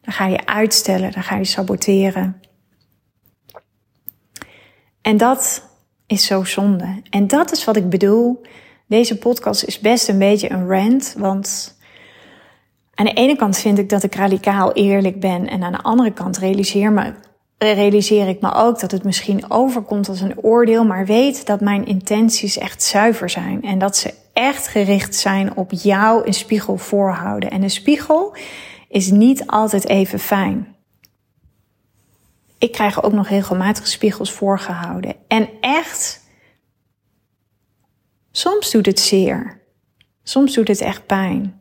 dan 0.00 0.12
ga 0.12 0.26
je 0.26 0.46
uitstellen, 0.46 1.12
dan 1.12 1.22
ga 1.22 1.36
je 1.36 1.44
saboteren. 1.44 2.40
En 5.02 5.16
dat 5.16 5.68
is 6.06 6.26
zo 6.26 6.44
zonde. 6.44 7.02
En 7.10 7.26
dat 7.26 7.52
is 7.52 7.64
wat 7.64 7.76
ik 7.76 7.88
bedoel. 7.88 8.42
Deze 8.86 9.18
podcast 9.18 9.64
is 9.64 9.78
best 9.78 10.08
een 10.08 10.18
beetje 10.18 10.50
een 10.50 10.68
rant, 10.68 11.14
want 11.18 11.78
aan 12.94 13.04
de 13.04 13.12
ene 13.12 13.36
kant 13.36 13.58
vind 13.58 13.78
ik 13.78 13.88
dat 13.88 14.02
ik 14.02 14.14
radicaal 14.14 14.72
eerlijk 14.72 15.20
ben 15.20 15.48
en 15.48 15.62
aan 15.62 15.72
de 15.72 15.82
andere 15.82 16.12
kant 16.12 16.38
realiseer 16.38 16.92
me 16.92 17.14
realiseer 17.70 18.28
ik 18.28 18.40
me 18.40 18.54
ook 18.54 18.80
dat 18.80 18.90
het 18.90 19.04
misschien 19.04 19.50
overkomt 19.50 20.08
als 20.08 20.20
een 20.20 20.38
oordeel, 20.38 20.84
maar 20.84 21.06
weet 21.06 21.46
dat 21.46 21.60
mijn 21.60 21.86
intenties 21.86 22.58
echt 22.58 22.82
zuiver 22.82 23.30
zijn 23.30 23.62
en 23.62 23.78
dat 23.78 23.96
ze 23.96 24.14
echt 24.32 24.66
gericht 24.66 25.14
zijn 25.14 25.56
op 25.56 25.70
jou 25.72 26.26
een 26.26 26.34
spiegel 26.34 26.76
voorhouden. 26.76 27.50
En 27.50 27.62
een 27.62 27.70
spiegel 27.70 28.36
is 28.88 29.10
niet 29.10 29.46
altijd 29.46 29.88
even 29.88 30.18
fijn. 30.18 30.76
Ik 32.58 32.72
krijg 32.72 33.02
ook 33.02 33.12
nog 33.12 33.28
regelmatig 33.28 33.86
spiegels 33.86 34.32
voorgehouden. 34.32 35.14
En 35.28 35.48
echt, 35.60 36.20
soms 38.30 38.70
doet 38.70 38.86
het 38.86 39.00
zeer. 39.00 39.60
Soms 40.22 40.54
doet 40.54 40.68
het 40.68 40.80
echt 40.80 41.06
pijn. 41.06 41.60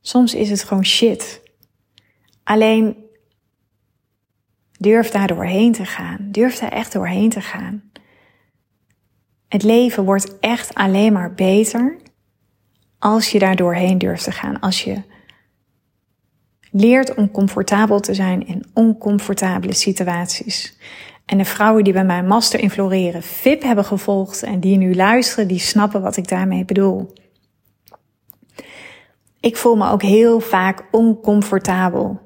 Soms 0.00 0.34
is 0.34 0.50
het 0.50 0.64
gewoon 0.64 0.84
shit. 0.84 1.42
Alleen 2.44 3.05
Durf 4.78 5.10
daar 5.10 5.26
doorheen 5.26 5.72
te 5.72 5.84
gaan. 5.84 6.18
Durf 6.20 6.58
daar 6.58 6.72
echt 6.72 6.92
doorheen 6.92 7.30
te 7.30 7.40
gaan. 7.40 7.82
Het 9.48 9.62
leven 9.62 10.04
wordt 10.04 10.38
echt 10.38 10.74
alleen 10.74 11.12
maar 11.12 11.34
beter 11.34 11.96
als 12.98 13.30
je 13.30 13.38
daar 13.38 13.56
doorheen 13.56 13.98
durft 13.98 14.24
te 14.24 14.32
gaan. 14.32 14.60
Als 14.60 14.84
je 14.84 15.02
leert 16.70 17.14
om 17.14 17.30
comfortabel 17.30 18.00
te 18.00 18.14
zijn 18.14 18.46
in 18.46 18.64
oncomfortabele 18.74 19.74
situaties. 19.74 20.78
En 21.26 21.38
de 21.38 21.44
vrouwen 21.44 21.84
die 21.84 21.92
bij 21.92 22.04
mijn 22.04 22.26
master 22.26 22.60
in 22.60 22.70
floreren 22.70 23.22
VIP 23.22 23.62
hebben 23.62 23.84
gevolgd 23.84 24.42
en 24.42 24.60
die 24.60 24.76
nu 24.76 24.94
luisteren, 24.94 25.48
die 25.48 25.58
snappen 25.58 26.02
wat 26.02 26.16
ik 26.16 26.28
daarmee 26.28 26.64
bedoel. 26.64 27.12
Ik 29.40 29.56
voel 29.56 29.76
me 29.76 29.90
ook 29.90 30.02
heel 30.02 30.40
vaak 30.40 30.84
oncomfortabel 30.90 32.25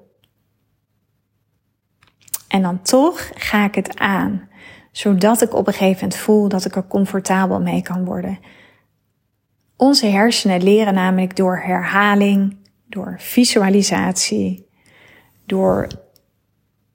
en 2.51 2.63
dan 2.63 2.83
toch 2.83 3.31
ga 3.35 3.65
ik 3.65 3.75
het 3.75 3.99
aan, 3.99 4.49
zodat 4.93 5.43
ik 5.43 5.55
op 5.55 5.67
een 5.67 5.73
gegeven 5.73 6.03
moment 6.03 6.17
voel 6.17 6.49
dat 6.49 6.65
ik 6.65 6.77
er 6.77 6.87
comfortabel 6.87 7.61
mee 7.61 7.83
kan 7.83 8.05
worden. 8.05 8.39
Onze 9.77 10.07
hersenen 10.07 10.63
leren 10.63 10.95
namelijk 10.95 11.37
door 11.37 11.59
herhaling, 11.65 12.57
door 12.87 13.15
visualisatie, 13.19 14.67
door 15.47 15.87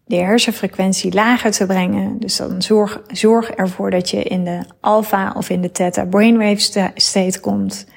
de 0.05 0.15
hersenfrequentie 0.15 1.13
lager 1.13 1.51
te 1.51 1.65
brengen. 1.65 2.19
Dus 2.19 2.35
dan 2.35 2.61
zorg, 2.61 3.01
zorg 3.07 3.49
ervoor 3.51 3.91
dat 3.91 4.09
je 4.09 4.23
in 4.23 4.43
de 4.43 4.65
alpha 4.79 5.33
of 5.37 5.49
in 5.49 5.61
de 5.61 5.71
theta 5.71 6.05
brainwave 6.05 6.91
state 6.95 7.39
komt, 7.39 7.87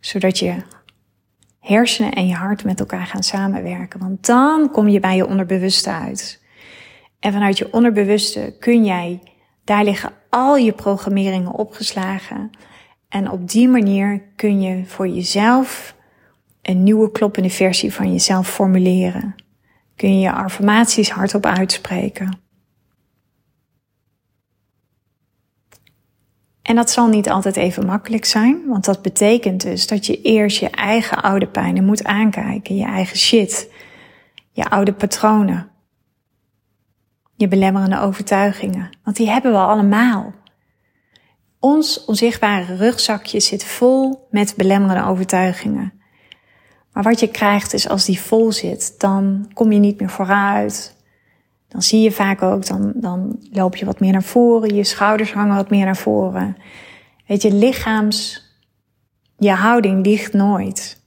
zodat 0.00 0.38
je 0.38 0.54
hersenen 1.60 2.12
en 2.12 2.26
je 2.26 2.34
hart 2.34 2.64
met 2.64 2.80
elkaar 2.80 3.06
gaan 3.06 3.22
samenwerken. 3.22 4.00
Want 4.00 4.26
dan 4.26 4.70
kom 4.70 4.88
je 4.88 5.00
bij 5.00 5.16
je 5.16 5.26
onderbewuste 5.26 5.90
uit. 5.90 6.41
En 7.22 7.32
vanuit 7.32 7.58
je 7.58 7.72
onderbewuste 7.72 8.56
kun 8.58 8.84
jij, 8.84 9.20
daar 9.64 9.84
liggen 9.84 10.12
al 10.28 10.56
je 10.56 10.72
programmeringen 10.72 11.52
opgeslagen. 11.52 12.50
En 13.08 13.30
op 13.30 13.48
die 13.48 13.68
manier 13.68 14.22
kun 14.36 14.60
je 14.60 14.84
voor 14.86 15.08
jezelf 15.08 15.96
een 16.62 16.82
nieuwe 16.82 17.10
kloppende 17.10 17.50
versie 17.50 17.92
van 17.92 18.12
jezelf 18.12 18.48
formuleren. 18.48 19.34
Kun 19.96 20.14
je 20.14 20.20
je 20.20 20.32
affirmaties 20.32 21.10
hardop 21.10 21.46
uitspreken. 21.46 22.40
En 26.62 26.76
dat 26.76 26.90
zal 26.90 27.08
niet 27.08 27.30
altijd 27.30 27.56
even 27.56 27.86
makkelijk 27.86 28.24
zijn, 28.24 28.62
want 28.66 28.84
dat 28.84 29.02
betekent 29.02 29.60
dus 29.60 29.86
dat 29.86 30.06
je 30.06 30.22
eerst 30.22 30.58
je 30.58 30.70
eigen 30.70 31.22
oude 31.22 31.48
pijnen 31.48 31.84
moet 31.84 32.04
aankijken, 32.04 32.76
je 32.76 32.84
eigen 32.84 33.18
shit, 33.18 33.72
je 34.50 34.70
oude 34.70 34.92
patronen, 34.92 35.71
je 37.42 37.48
belemmerende 37.48 38.00
overtuigingen, 38.00 38.90
want 39.04 39.16
die 39.16 39.30
hebben 39.30 39.52
we 39.52 39.58
allemaal. 39.58 40.32
Ons 41.58 42.04
onzichtbare 42.04 42.76
rugzakje 42.76 43.40
zit 43.40 43.64
vol 43.64 44.26
met 44.30 44.54
belemmerende 44.56 45.08
overtuigingen. 45.08 45.92
Maar 46.92 47.02
wat 47.02 47.20
je 47.20 47.28
krijgt 47.28 47.72
is 47.72 47.88
als 47.88 48.04
die 48.04 48.20
vol 48.20 48.52
zit, 48.52 49.00
dan 49.00 49.50
kom 49.52 49.72
je 49.72 49.78
niet 49.78 50.00
meer 50.00 50.10
vooruit. 50.10 50.96
Dan 51.68 51.82
zie 51.82 52.00
je 52.00 52.12
vaak 52.12 52.42
ook, 52.42 52.66
dan, 52.66 52.92
dan 52.94 53.38
loop 53.50 53.76
je 53.76 53.84
wat 53.84 54.00
meer 54.00 54.12
naar 54.12 54.22
voren, 54.22 54.74
je 54.74 54.84
schouders 54.84 55.32
hangen 55.32 55.56
wat 55.56 55.70
meer 55.70 55.84
naar 55.84 55.96
voren. 55.96 56.56
Weet 57.26 57.42
je, 57.42 57.52
lichaams, 57.52 58.46
je 59.38 59.50
houding 59.50 60.06
ligt 60.06 60.32
nooit. 60.32 61.00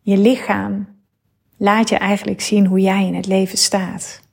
Je 0.00 0.16
lichaam 0.16 0.88
laat 1.56 1.88
je 1.88 1.96
eigenlijk 1.96 2.40
zien 2.40 2.66
hoe 2.66 2.80
jij 2.80 3.06
in 3.06 3.14
het 3.14 3.26
leven 3.26 3.58
staat. 3.58 4.25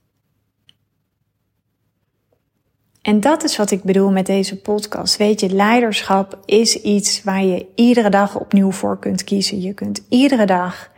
En 3.04 3.20
dat 3.20 3.44
is 3.44 3.58
wat 3.58 3.72
ik 3.72 3.84
bedoel 3.84 4.12
met 4.12 4.26
deze 4.26 4.62
podcast. 4.62 5.18
Weet 5.18 5.40
je, 5.40 5.50
leiderschap 5.50 6.40
is 6.46 6.82
iets 6.82 7.24
waar 7.24 7.44
je 7.44 7.68
iedere 7.76 8.10
dag 8.10 8.40
opnieuw 8.40 8.72
voor 8.72 9.00
kunt 9.00 9.24
kiezen. 9.24 9.62
Je 9.62 9.74
kunt 9.74 10.06
iedere 10.10 10.46
dag 10.46 10.92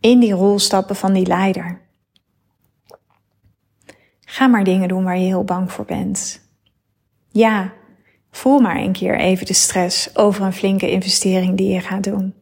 in 0.00 0.20
die 0.20 0.32
rol 0.32 0.58
stappen 0.58 0.96
van 0.96 1.12
die 1.12 1.26
leider. 1.26 1.80
Ga 4.20 4.46
maar 4.46 4.64
dingen 4.64 4.88
doen 4.88 5.04
waar 5.04 5.18
je 5.18 5.26
heel 5.26 5.44
bang 5.44 5.72
voor 5.72 5.84
bent. 5.84 6.40
Ja, 7.28 7.72
voel 8.30 8.58
maar 8.58 8.76
een 8.76 8.92
keer 8.92 9.18
even 9.18 9.46
de 9.46 9.54
stress 9.54 10.16
over 10.16 10.44
een 10.44 10.52
flinke 10.52 10.90
investering 10.90 11.56
die 11.56 11.72
je 11.72 11.80
gaat 11.80 12.04
doen. 12.04 12.34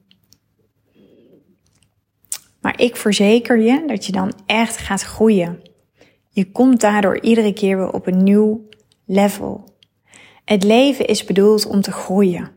Maar 2.61 2.81
ik 2.81 2.96
verzeker 2.96 3.59
je 3.59 3.85
dat 3.87 4.07
je 4.07 4.12
dan 4.12 4.33
echt 4.46 4.76
gaat 4.76 5.03
groeien. 5.03 5.62
Je 6.31 6.50
komt 6.50 6.81
daardoor 6.81 7.20
iedere 7.20 7.53
keer 7.53 7.76
weer 7.76 7.92
op 7.92 8.07
een 8.07 8.22
nieuw 8.22 8.68
level. 9.11 9.64
Het 10.44 10.64
leven 10.64 11.07
is 11.07 11.25
bedoeld 11.25 11.66
om 11.66 11.81
te 11.81 11.92
groeien. 11.92 12.51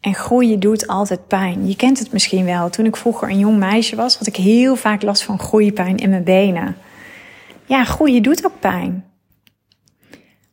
En 0.00 0.14
groeien 0.14 0.60
doet 0.60 0.86
altijd 0.86 1.26
pijn. 1.26 1.66
Je 1.66 1.76
kent 1.76 1.98
het 1.98 2.12
misschien 2.12 2.44
wel. 2.44 2.70
Toen 2.70 2.84
ik 2.84 2.96
vroeger 2.96 3.30
een 3.30 3.38
jong 3.38 3.58
meisje 3.58 3.96
was, 3.96 4.16
had 4.16 4.26
ik 4.26 4.36
heel 4.36 4.76
vaak 4.76 5.02
last 5.02 5.22
van 5.22 5.38
groeipijn 5.38 5.96
in 5.96 6.10
mijn 6.10 6.24
benen. 6.24 6.76
Ja, 7.64 7.84
groeien 7.84 8.22
doet 8.22 8.46
ook 8.46 8.60
pijn. 8.60 9.04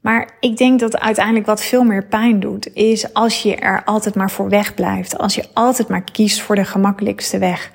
Maar 0.02 0.38
ik 0.40 0.58
denk 0.58 0.80
dat 0.80 1.00
uiteindelijk 1.00 1.46
wat 1.46 1.64
veel 1.64 1.84
meer 1.84 2.06
pijn 2.06 2.40
doet, 2.40 2.74
is 2.74 3.14
als 3.14 3.42
je 3.42 3.56
er 3.56 3.84
altijd 3.84 4.16
maar 4.16 4.32
voor 4.32 4.50
weg 4.50 4.74
blijft. 4.74 5.18
Als 5.18 5.36
je 5.36 5.46
altijd 5.54 5.88
maar 5.88 6.04
kiest 6.04 6.42
voor 6.42 6.56
de 6.56 6.66
gemakkelijkste 6.66 7.38
weg. 7.38 7.72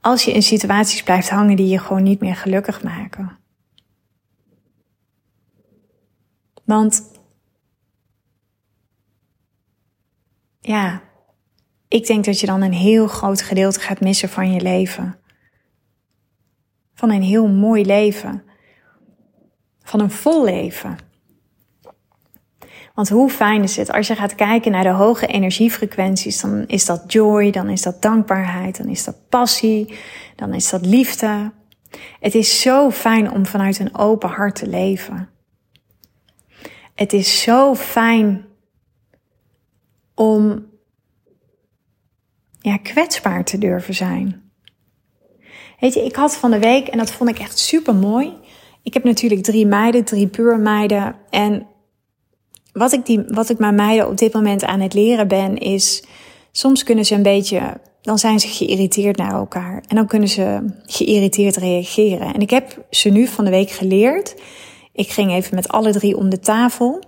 Als 0.00 0.24
je 0.24 0.32
in 0.32 0.42
situaties 0.42 1.02
blijft 1.02 1.30
hangen 1.30 1.56
die 1.56 1.68
je 1.68 1.78
gewoon 1.78 2.02
niet 2.02 2.20
meer 2.20 2.36
gelukkig 2.36 2.82
maken. 2.82 3.41
Want 6.64 7.10
ja, 10.60 11.02
ik 11.88 12.06
denk 12.06 12.24
dat 12.24 12.40
je 12.40 12.46
dan 12.46 12.62
een 12.62 12.72
heel 12.72 13.06
groot 13.06 13.42
gedeelte 13.42 13.80
gaat 13.80 14.00
missen 14.00 14.28
van 14.28 14.52
je 14.52 14.60
leven. 14.60 15.18
Van 16.94 17.10
een 17.10 17.22
heel 17.22 17.48
mooi 17.48 17.84
leven. 17.84 18.44
Van 19.82 20.00
een 20.00 20.10
vol 20.10 20.44
leven. 20.44 20.96
Want 22.94 23.08
hoe 23.08 23.30
fijn 23.30 23.62
is 23.62 23.76
het 23.76 23.92
als 23.92 24.06
je 24.06 24.14
gaat 24.14 24.34
kijken 24.34 24.72
naar 24.72 24.82
de 24.82 24.88
hoge 24.88 25.26
energiefrequenties, 25.26 26.40
dan 26.40 26.66
is 26.66 26.86
dat 26.86 27.12
joy, 27.12 27.50
dan 27.50 27.68
is 27.68 27.82
dat 27.82 28.02
dankbaarheid, 28.02 28.76
dan 28.76 28.88
is 28.88 29.04
dat 29.04 29.28
passie, 29.28 29.98
dan 30.36 30.54
is 30.54 30.70
dat 30.70 30.86
liefde. 30.86 31.52
Het 32.20 32.34
is 32.34 32.60
zo 32.60 32.90
fijn 32.90 33.30
om 33.30 33.46
vanuit 33.46 33.78
een 33.78 33.96
open 33.96 34.28
hart 34.28 34.54
te 34.54 34.66
leven. 34.66 35.31
Het 36.94 37.12
is 37.12 37.42
zo 37.42 37.74
fijn 37.74 38.44
om 40.14 40.66
ja, 42.60 42.76
kwetsbaar 42.76 43.44
te 43.44 43.58
durven 43.58 43.94
zijn. 43.94 44.42
Weet 45.80 45.94
je, 45.94 46.04
ik 46.04 46.16
had 46.16 46.36
van 46.36 46.50
de 46.50 46.58
week, 46.58 46.88
en 46.88 46.98
dat 46.98 47.12
vond 47.12 47.30
ik 47.30 47.38
echt 47.38 47.58
super 47.58 47.94
mooi. 47.94 48.32
Ik 48.82 48.94
heb 48.94 49.04
natuurlijk 49.04 49.42
drie 49.42 49.66
meiden, 49.66 50.04
drie 50.04 50.26
puur 50.26 50.58
meiden. 50.58 51.14
En 51.30 51.66
wat 52.72 52.92
ik, 52.92 53.06
die, 53.06 53.24
wat 53.26 53.48
ik 53.48 53.58
mijn 53.58 53.74
meiden 53.74 54.08
op 54.08 54.18
dit 54.18 54.32
moment 54.32 54.64
aan 54.64 54.80
het 54.80 54.94
leren 54.94 55.28
ben, 55.28 55.58
is 55.58 56.04
soms 56.52 56.82
kunnen 56.82 57.04
ze 57.04 57.14
een 57.14 57.22
beetje, 57.22 57.80
dan 58.00 58.18
zijn 58.18 58.40
ze 58.40 58.48
geïrriteerd 58.48 59.16
naar 59.16 59.32
elkaar. 59.32 59.84
En 59.88 59.96
dan 59.96 60.06
kunnen 60.06 60.28
ze 60.28 60.74
geïrriteerd 60.86 61.56
reageren. 61.56 62.34
En 62.34 62.40
ik 62.40 62.50
heb 62.50 62.84
ze 62.90 63.08
nu 63.08 63.26
van 63.26 63.44
de 63.44 63.50
week 63.50 63.70
geleerd 63.70 64.34
ik 64.92 65.10
ging 65.10 65.30
even 65.30 65.54
met 65.54 65.68
alle 65.68 65.92
drie 65.92 66.16
om 66.16 66.30
de 66.30 66.38
tafel. 66.38 67.02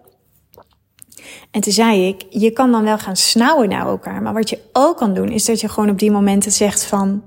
En 1.50 1.60
toen 1.60 1.72
zei 1.72 2.08
ik, 2.08 2.26
je 2.30 2.50
kan 2.50 2.72
dan 2.72 2.84
wel 2.84 2.98
gaan 2.98 3.16
snauwen 3.16 3.68
naar 3.68 3.86
elkaar. 3.86 4.22
Maar 4.22 4.32
wat 4.32 4.50
je 4.50 4.58
ook 4.72 4.96
kan 4.96 5.14
doen, 5.14 5.28
is 5.28 5.44
dat 5.44 5.60
je 5.60 5.68
gewoon 5.68 5.90
op 5.90 5.98
die 5.98 6.10
momenten 6.10 6.52
zegt 6.52 6.84
van... 6.84 7.22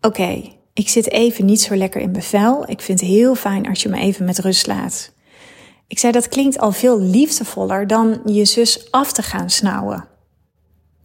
Oké, 0.00 0.42
ik 0.72 0.88
zit 0.88 1.10
even 1.10 1.44
niet 1.44 1.60
zo 1.60 1.76
lekker 1.76 2.00
in 2.00 2.12
bevel. 2.12 2.70
Ik 2.70 2.80
vind 2.80 3.00
het 3.00 3.08
heel 3.08 3.34
fijn 3.34 3.68
als 3.68 3.82
je 3.82 3.88
me 3.88 3.98
even 3.98 4.24
met 4.24 4.38
rust 4.38 4.66
laat. 4.66 5.12
Ik 5.86 5.98
zei, 5.98 6.12
dat 6.12 6.28
klinkt 6.28 6.58
al 6.58 6.72
veel 6.72 7.00
liefdevoller 7.00 7.86
dan 7.86 8.20
je 8.24 8.44
zus 8.44 8.90
af 8.90 9.12
te 9.12 9.22
gaan 9.22 9.50
snauwen. 9.50 10.08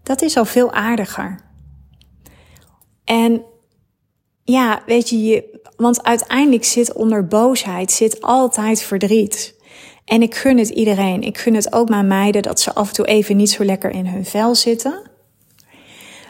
Dat 0.03 0.21
is 0.21 0.37
al 0.37 0.45
veel 0.45 0.71
aardiger. 0.71 1.39
En 3.03 3.43
ja, 4.43 4.83
weet 4.85 5.09
je, 5.09 5.61
want 5.75 6.03
uiteindelijk 6.03 6.63
zit 6.63 6.93
onder 6.93 7.27
boosheid 7.27 7.91
zit 7.91 8.21
altijd 8.21 8.81
verdriet. 8.81 9.55
En 10.05 10.21
ik 10.21 10.35
gun 10.35 10.57
het 10.57 10.69
iedereen. 10.69 11.21
Ik 11.21 11.37
gun 11.37 11.55
het 11.55 11.73
ook 11.73 11.89
mijn 11.89 12.07
meiden 12.07 12.41
dat 12.41 12.59
ze 12.59 12.73
af 12.73 12.87
en 12.87 12.93
toe 12.93 13.05
even 13.05 13.37
niet 13.37 13.51
zo 13.51 13.63
lekker 13.63 13.91
in 13.91 14.07
hun 14.07 14.25
vel 14.25 14.55
zitten. 14.55 15.01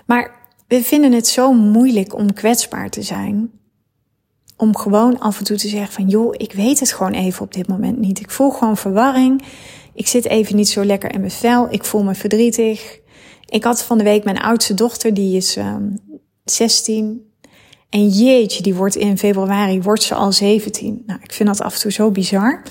Maar 0.05 0.35
we 0.67 0.83
vinden 0.83 1.11
het 1.11 1.27
zo 1.27 1.53
moeilijk 1.53 2.15
om 2.15 2.33
kwetsbaar 2.33 2.89
te 2.89 3.01
zijn. 3.01 3.51
Om 4.57 4.77
gewoon 4.77 5.19
af 5.19 5.37
en 5.37 5.43
toe 5.43 5.57
te 5.57 5.67
zeggen 5.67 5.93
van 5.93 6.07
joh, 6.07 6.33
ik 6.37 6.53
weet 6.53 6.79
het 6.79 6.93
gewoon 6.93 7.13
even 7.13 7.41
op 7.41 7.53
dit 7.53 7.67
moment 7.67 7.97
niet. 7.97 8.19
Ik 8.19 8.31
voel 8.31 8.49
gewoon 8.49 8.77
verwarring. 8.77 9.43
Ik 9.93 10.07
zit 10.07 10.25
even 10.25 10.55
niet 10.55 10.69
zo 10.69 10.85
lekker 10.85 11.13
in 11.13 11.19
mijn 11.19 11.31
vel. 11.31 11.67
Ik 11.71 11.83
voel 11.83 12.03
me 12.03 12.15
verdrietig. 12.15 12.99
Ik 13.45 13.63
had 13.63 13.83
van 13.83 13.97
de 13.97 14.03
week 14.03 14.23
mijn 14.23 14.39
oudste 14.39 14.73
dochter, 14.73 15.13
die 15.13 15.37
is 15.37 15.55
um, 15.55 15.63
ehm, 15.63 15.91
16. 16.43 17.32
En 17.93 18.07
jeetje, 18.07 18.63
die 18.63 18.75
wordt 18.75 18.95
in 18.95 19.17
februari, 19.17 19.81
wordt 19.81 20.03
ze 20.03 20.15
al 20.15 20.31
17. 20.31 21.03
Nou, 21.05 21.19
ik 21.23 21.33
vind 21.33 21.49
dat 21.49 21.61
af 21.61 21.73
en 21.73 21.79
toe 21.79 21.91
zo 21.91 22.11
bizar. 22.11 22.61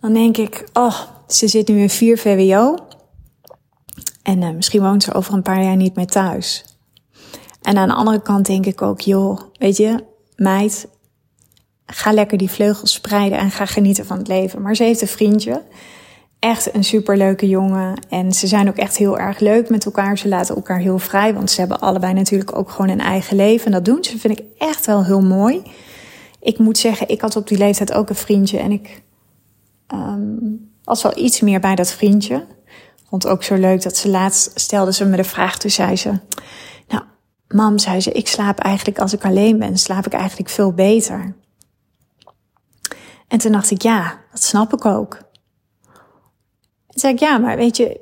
Dan 0.00 0.12
denk 0.12 0.36
ik, 0.36 0.68
oh, 0.72 1.00
ze 1.28 1.48
zit 1.48 1.68
nu 1.68 1.80
in 1.80 1.90
4 1.90 2.18
VWO. 2.18 2.76
En 4.22 4.42
uh, 4.42 4.50
misschien 4.50 4.80
woont 4.80 5.02
ze 5.02 5.14
over 5.14 5.34
een 5.34 5.42
paar 5.42 5.62
jaar 5.62 5.76
niet 5.76 5.94
meer 5.94 6.06
thuis. 6.06 6.64
En 7.62 7.76
aan 7.76 7.88
de 7.88 7.94
andere 7.94 8.22
kant 8.22 8.46
denk 8.46 8.66
ik 8.66 8.82
ook, 8.82 9.00
joh, 9.00 9.40
weet 9.58 9.76
je, 9.76 10.04
meid, 10.36 10.88
ga 11.86 12.12
lekker 12.12 12.38
die 12.38 12.50
vleugels 12.50 12.92
spreiden 12.92 13.38
en 13.38 13.50
ga 13.50 13.66
genieten 13.66 14.06
van 14.06 14.18
het 14.18 14.28
leven. 14.28 14.62
Maar 14.62 14.76
ze 14.76 14.84
heeft 14.84 15.00
een 15.00 15.08
vriendje 15.08 15.62
echt 16.42 16.74
een 16.74 16.84
superleuke 16.84 17.48
jongen. 17.48 18.06
En 18.08 18.32
ze 18.32 18.46
zijn 18.46 18.68
ook 18.68 18.76
echt 18.76 18.96
heel 18.96 19.18
erg 19.18 19.38
leuk 19.38 19.68
met 19.68 19.84
elkaar. 19.84 20.18
Ze 20.18 20.28
laten 20.28 20.54
elkaar 20.54 20.78
heel 20.78 20.98
vrij, 20.98 21.34
want 21.34 21.50
ze 21.50 21.60
hebben 21.60 21.80
allebei 21.80 22.12
natuurlijk 22.12 22.56
ook 22.56 22.70
gewoon 22.70 22.88
een 22.90 23.00
eigen 23.00 23.36
leven. 23.36 23.66
En 23.66 23.72
dat 23.72 23.84
doen 23.84 24.04
ze, 24.04 24.18
vind 24.18 24.38
ik 24.38 24.44
echt 24.58 24.86
wel 24.86 25.04
heel 25.04 25.20
mooi. 25.22 25.62
Ik 26.40 26.58
moet 26.58 26.78
zeggen, 26.78 27.08
ik 27.08 27.20
had 27.20 27.36
op 27.36 27.48
die 27.48 27.58
leeftijd 27.58 27.92
ook 27.92 28.08
een 28.08 28.14
vriendje. 28.14 28.58
En 28.58 28.70
ik 28.70 29.02
um, 29.94 30.70
was 30.84 31.02
wel 31.02 31.18
iets 31.18 31.40
meer 31.40 31.60
bij 31.60 31.74
dat 31.74 31.92
vriendje. 31.92 32.46
Vond 33.08 33.26
ook 33.26 33.42
zo 33.42 33.54
leuk 33.54 33.82
dat 33.82 33.96
ze 33.96 34.08
laatst 34.08 34.50
stelde 34.54 34.92
ze 34.92 35.04
me 35.04 35.16
de 35.16 35.24
vraag. 35.24 35.58
Toen 35.58 35.70
zei 35.70 35.96
ze, 35.96 36.18
nou, 36.88 37.02
mam, 37.48 37.78
zei 37.78 38.00
ze, 38.00 38.12
ik 38.12 38.28
slaap 38.28 38.58
eigenlijk 38.58 38.98
als 38.98 39.12
ik 39.12 39.24
alleen 39.24 39.58
ben, 39.58 39.78
slaap 39.78 40.06
ik 40.06 40.12
eigenlijk 40.12 40.50
veel 40.50 40.72
beter. 40.72 41.34
En 43.28 43.38
toen 43.38 43.52
dacht 43.52 43.70
ik, 43.70 43.82
ja, 43.82 44.18
dat 44.32 44.42
snap 44.42 44.72
ik 44.72 44.84
ook. 44.84 45.30
Toen 46.92 47.00
zei 47.00 47.12
ik, 47.12 47.18
ja, 47.18 47.38
maar 47.38 47.56
weet 47.56 47.76
je, 47.76 48.00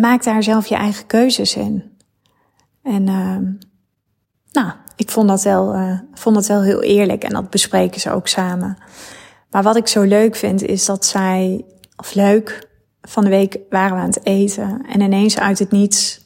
maak 0.00 0.24
daar 0.24 0.42
zelf 0.42 0.66
je 0.66 0.74
eigen 0.74 1.06
keuzes 1.06 1.56
in. 1.56 1.92
En 2.82 3.06
uh, 3.06 3.38
nou, 4.52 4.72
ik 4.96 5.10
vond 5.10 5.28
dat, 5.28 5.42
wel, 5.42 5.74
uh, 5.74 5.98
vond 6.12 6.34
dat 6.34 6.46
wel 6.46 6.62
heel 6.62 6.82
eerlijk 6.82 7.24
en 7.24 7.32
dat 7.32 7.50
bespreken 7.50 8.00
ze 8.00 8.10
ook 8.10 8.28
samen. 8.28 8.76
Maar 9.50 9.62
wat 9.62 9.76
ik 9.76 9.86
zo 9.86 10.02
leuk 10.02 10.36
vind 10.36 10.62
is 10.62 10.84
dat 10.84 11.04
zij, 11.04 11.64
of 11.96 12.14
leuk, 12.14 12.68
van 13.02 13.24
de 13.24 13.30
week 13.30 13.58
waren 13.70 13.96
we 13.96 14.02
aan 14.02 14.08
het 14.08 14.26
eten 14.26 14.86
en 14.88 15.00
ineens 15.00 15.38
uit 15.38 15.58
het 15.58 15.70
niets 15.70 16.22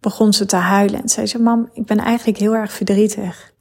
begon 0.00 0.32
ze 0.32 0.46
te 0.46 0.56
huilen. 0.56 1.02
En 1.02 1.08
zei 1.08 1.26
ze, 1.26 1.38
mam, 1.38 1.68
ik 1.72 1.86
ben 1.86 1.98
eigenlijk 1.98 2.38
heel 2.38 2.54
erg 2.54 2.72
verdrietig. 2.72 3.52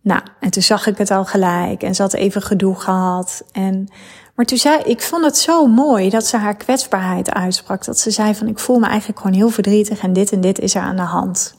Nou, 0.00 0.20
en 0.40 0.50
toen 0.50 0.62
zag 0.62 0.86
ik 0.86 0.98
het 0.98 1.10
al 1.10 1.24
gelijk 1.24 1.82
en 1.82 1.94
ze 1.94 2.02
had 2.02 2.14
even 2.14 2.42
gedoe 2.42 2.74
gehad. 2.74 3.44
En, 3.52 3.88
maar 4.40 4.48
toen 4.48 4.58
zei 4.58 4.82
ik 4.82 5.02
vond 5.02 5.24
het 5.24 5.36
zo 5.36 5.66
mooi 5.66 6.10
dat 6.10 6.26
ze 6.26 6.36
haar 6.36 6.56
kwetsbaarheid 6.56 7.30
uitsprak. 7.30 7.84
Dat 7.84 7.98
ze 7.98 8.10
zei 8.10 8.34
van 8.34 8.46
ik 8.46 8.58
voel 8.58 8.78
me 8.78 8.86
eigenlijk 8.86 9.20
gewoon 9.20 9.36
heel 9.36 9.50
verdrietig 9.50 10.00
en 10.02 10.12
dit 10.12 10.32
en 10.32 10.40
dit 10.40 10.58
is 10.58 10.74
er 10.74 10.82
aan 10.82 10.96
de 10.96 11.02
hand. 11.02 11.54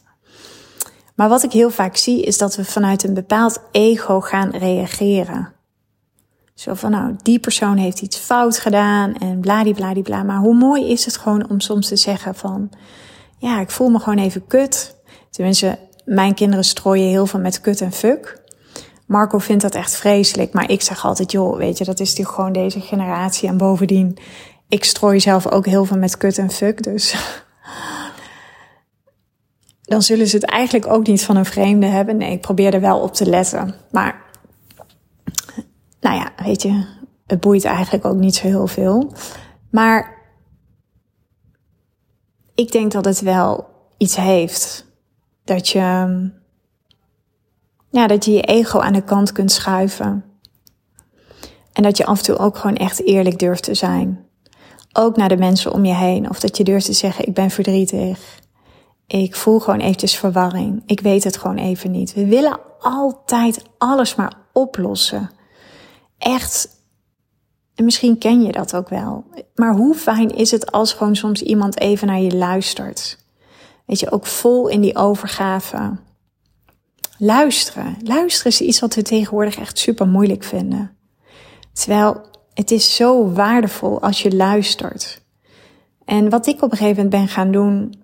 Maar 1.16 1.30
wat 1.30 1.44
ik 1.44 1.52
heel 1.52 1.70
vaak 1.70 1.96
zie 1.96 2.22
is 2.22 2.38
dat 2.38 2.56
we 2.56 2.66
vanuit 2.66 3.04
een 3.04 3.14
bepaald 3.14 3.60
ego 3.72 4.22
gaan 4.22 4.50
reageren. 4.50 5.54
Zo 6.54 6.74
van 6.74 6.92
nou, 6.92 7.16
die 7.24 7.40
persoon 7.40 7.78
heeft 7.78 8.02
iets 8.02 8.18
fout 8.18 8.60
gedaan 8.60 9.16
en 9.16 9.40
bladibladibla. 9.40 10.24
Maar 10.24 10.40
hoe 10.40 10.56
mooi 10.56 10.90
is 10.90 11.06
het 11.06 11.18
gewoon 11.18 11.50
om 11.50 11.60
soms 11.60 11.88
te 11.88 11.96
zeggen 11.96 12.36
van 12.36 12.70
ja, 13.38 13.60
ik 13.60 13.72
voel 13.72 13.90
me 13.90 14.00
gewoon 14.00 14.20
even 14.20 14.48
kut. 14.48 14.96
Tenminste, 15.30 15.80
mijn 16.06 16.34
kinderen 16.34 16.66
strooien 16.66 17.10
heel 17.10 17.26
veel 17.26 17.40
met 17.40 17.62
kut 17.62 17.82
en 17.82 17.92
fuck. 17.92 18.41
Marco 19.12 19.38
vindt 19.38 19.62
dat 19.62 19.76
echt 19.76 19.96
vreselijk, 19.96 20.54
maar 20.54 20.70
ik 20.70 20.82
zeg 20.82 21.06
altijd, 21.06 21.32
joh, 21.32 21.58
weet 21.58 21.78
je, 21.78 21.84
dat 21.84 22.00
is 22.00 22.10
natuurlijk 22.10 22.36
gewoon 22.36 22.52
deze 22.52 22.80
generatie. 22.80 23.50
En 23.50 23.58
bovendien, 23.58 24.18
ik 24.68 24.84
strooi 24.84 25.20
zelf 25.20 25.48
ook 25.48 25.66
heel 25.66 25.86
veel 25.86 25.98
met 25.98 26.18
kut 26.18 26.38
en 26.38 26.52
fuck, 26.52 26.84
dus 26.84 27.16
dan 29.92 30.02
zullen 30.02 30.28
ze 30.28 30.36
het 30.36 30.46
eigenlijk 30.46 30.88
ook 30.88 31.08
niet 31.08 31.24
van 31.24 31.36
een 31.36 31.46
vreemde 31.46 31.86
hebben. 31.86 32.18
Nee, 32.18 32.32
ik 32.32 32.42
probeer 32.42 32.74
er 32.74 32.82
wel 32.82 33.00
op 33.00 33.14
te 33.14 33.26
letten. 33.26 33.76
Maar, 33.92 34.22
nou 36.00 36.16
ja, 36.16 36.32
weet 36.44 36.62
je, 36.62 36.86
het 37.28 37.40
boeit 37.40 37.66
eigenlijk 37.66 38.06
ook 38.06 38.18
niet 38.18 38.36
zo 38.36 38.48
heel 38.48 38.68
veel. 38.68 39.14
Maar 39.72 40.18
ik 42.56 42.72
denk 42.72 42.92
dat 42.92 43.06
het 43.06 43.22
wel 43.22 43.68
iets 43.98 44.16
heeft 44.16 44.86
dat 45.44 45.70
je, 45.70 46.30
ja, 47.92 48.08
dat 48.08 48.26
je 48.26 48.32
je 48.32 48.42
ego 48.42 48.80
aan 48.80 48.94
de 48.94 49.04
kant 49.04 49.32
kunt 49.32 49.52
schuiven. 49.52 50.24
En 51.74 51.84
dat 51.84 51.98
je 51.98 52.06
af 52.06 52.18
en 52.18 52.24
toe 52.24 52.38
ook 52.38 52.58
gewoon 52.58 52.76
echt 52.76 53.04
eerlijk 53.06 53.40
durft 53.40 53.64
te 53.64 53.74
zijn. 53.74 54.26
Ook 54.94 55.16
naar 55.16 55.30
de 55.30 55.38
mensen 55.38 55.74
om 55.74 55.86
je 55.86 55.94
heen. 55.94 56.30
Of 56.30 56.40
dat 56.40 56.58
je 56.58 56.64
durft 56.64 56.86
te 56.86 56.94
zeggen, 56.94 57.28
ik 57.28 57.34
ben 57.34 57.50
verdrietig. 57.50 58.40
Ik 59.08 59.36
voel 59.36 59.60
gewoon 59.60 59.80
eventjes 59.80 60.18
verwarring. 60.18 60.84
Ik 60.86 61.00
weet 61.00 61.24
het 61.24 61.38
gewoon 61.38 61.58
even 61.58 61.92
niet. 61.92 62.14
We 62.14 62.26
willen 62.26 62.60
altijd 62.80 63.64
alles 63.78 64.16
maar 64.16 64.34
oplossen. 64.54 65.30
Echt. 66.18 66.70
En 67.76 67.86
misschien 67.86 68.18
ken 68.18 68.42
je 68.42 68.52
dat 68.52 68.76
ook 68.76 68.90
wel. 68.90 69.26
Maar 69.56 69.76
hoe 69.76 69.96
fijn 69.96 70.30
is 70.30 70.52
het 70.52 70.72
als 70.72 70.94
gewoon 70.94 71.16
soms 71.16 71.42
iemand 71.42 71.80
even 71.80 72.08
naar 72.08 72.22
je 72.22 72.36
luistert? 72.36 73.18
Weet 73.86 74.00
je, 74.00 74.12
ook 74.12 74.26
vol 74.26 74.68
in 74.68 74.82
die 74.82 74.96
overgave. 74.96 75.98
Luisteren. 77.24 77.98
Luisteren 78.04 78.52
is 78.52 78.62
iets 78.62 78.80
wat 78.80 78.96
we 78.96 79.02
tegenwoordig 79.02 79.58
echt 79.58 79.78
super 79.78 80.08
moeilijk 80.08 80.44
vinden. 80.44 80.98
Terwijl 81.74 82.26
het 82.54 82.72
is 82.72 82.96
zo 82.96 83.32
waardevol 83.32 84.02
als 84.02 84.22
je 84.22 84.36
luistert. 84.36 85.22
En 86.06 86.30
wat 86.30 86.48
ik 86.48 86.62
op 86.62 86.72
een 86.72 86.78
gegeven 86.78 87.04
moment 87.04 87.10
ben 87.10 87.28
gaan 87.28 87.52
doen. 87.52 88.04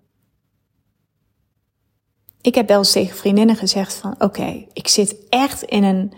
Ik 2.41 2.55
heb 2.55 2.67
wel 2.67 2.77
eens 2.77 2.91
tegen 2.91 3.17
vriendinnen 3.17 3.55
gezegd 3.55 3.93
van 3.93 4.15
oké, 4.19 4.65
ik 4.73 4.87
zit 4.87 5.15
echt 5.29 5.63
in 5.63 5.83
een 5.83 6.13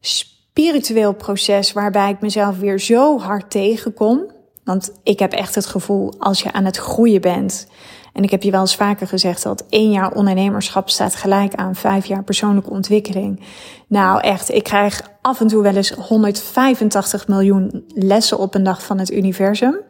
spiritueel 0.00 1.14
proces 1.14 1.72
waarbij 1.72 2.10
ik 2.10 2.20
mezelf 2.20 2.58
weer 2.58 2.80
zo 2.80 3.18
hard 3.18 3.50
tegenkom. 3.50 4.32
Want 4.64 4.92
ik 5.02 5.18
heb 5.18 5.32
echt 5.32 5.54
het 5.54 5.66
gevoel 5.66 6.14
als 6.18 6.42
je 6.42 6.52
aan 6.52 6.64
het 6.64 6.76
groeien 6.76 7.20
bent 7.20 7.66
en 8.12 8.22
ik 8.22 8.30
heb 8.30 8.42
je 8.42 8.50
wel 8.50 8.60
eens 8.60 8.76
vaker 8.76 9.06
gezegd 9.06 9.42
dat 9.42 9.64
één 9.68 9.90
jaar 9.90 10.12
ondernemerschap 10.12 10.90
staat 10.90 11.14
gelijk 11.14 11.54
aan 11.54 11.74
vijf 11.74 12.06
jaar 12.06 12.24
persoonlijke 12.24 12.70
ontwikkeling. 12.70 13.40
Nou 13.86 14.20
echt, 14.20 14.50
ik 14.50 14.62
krijg 14.62 15.10
af 15.20 15.40
en 15.40 15.46
toe 15.46 15.62
wel 15.62 15.76
eens 15.76 15.90
185 15.90 17.28
miljoen 17.28 17.84
lessen 17.88 18.38
op 18.38 18.54
een 18.54 18.62
dag 18.62 18.84
van 18.84 18.98
het 18.98 19.12
universum. 19.12 19.80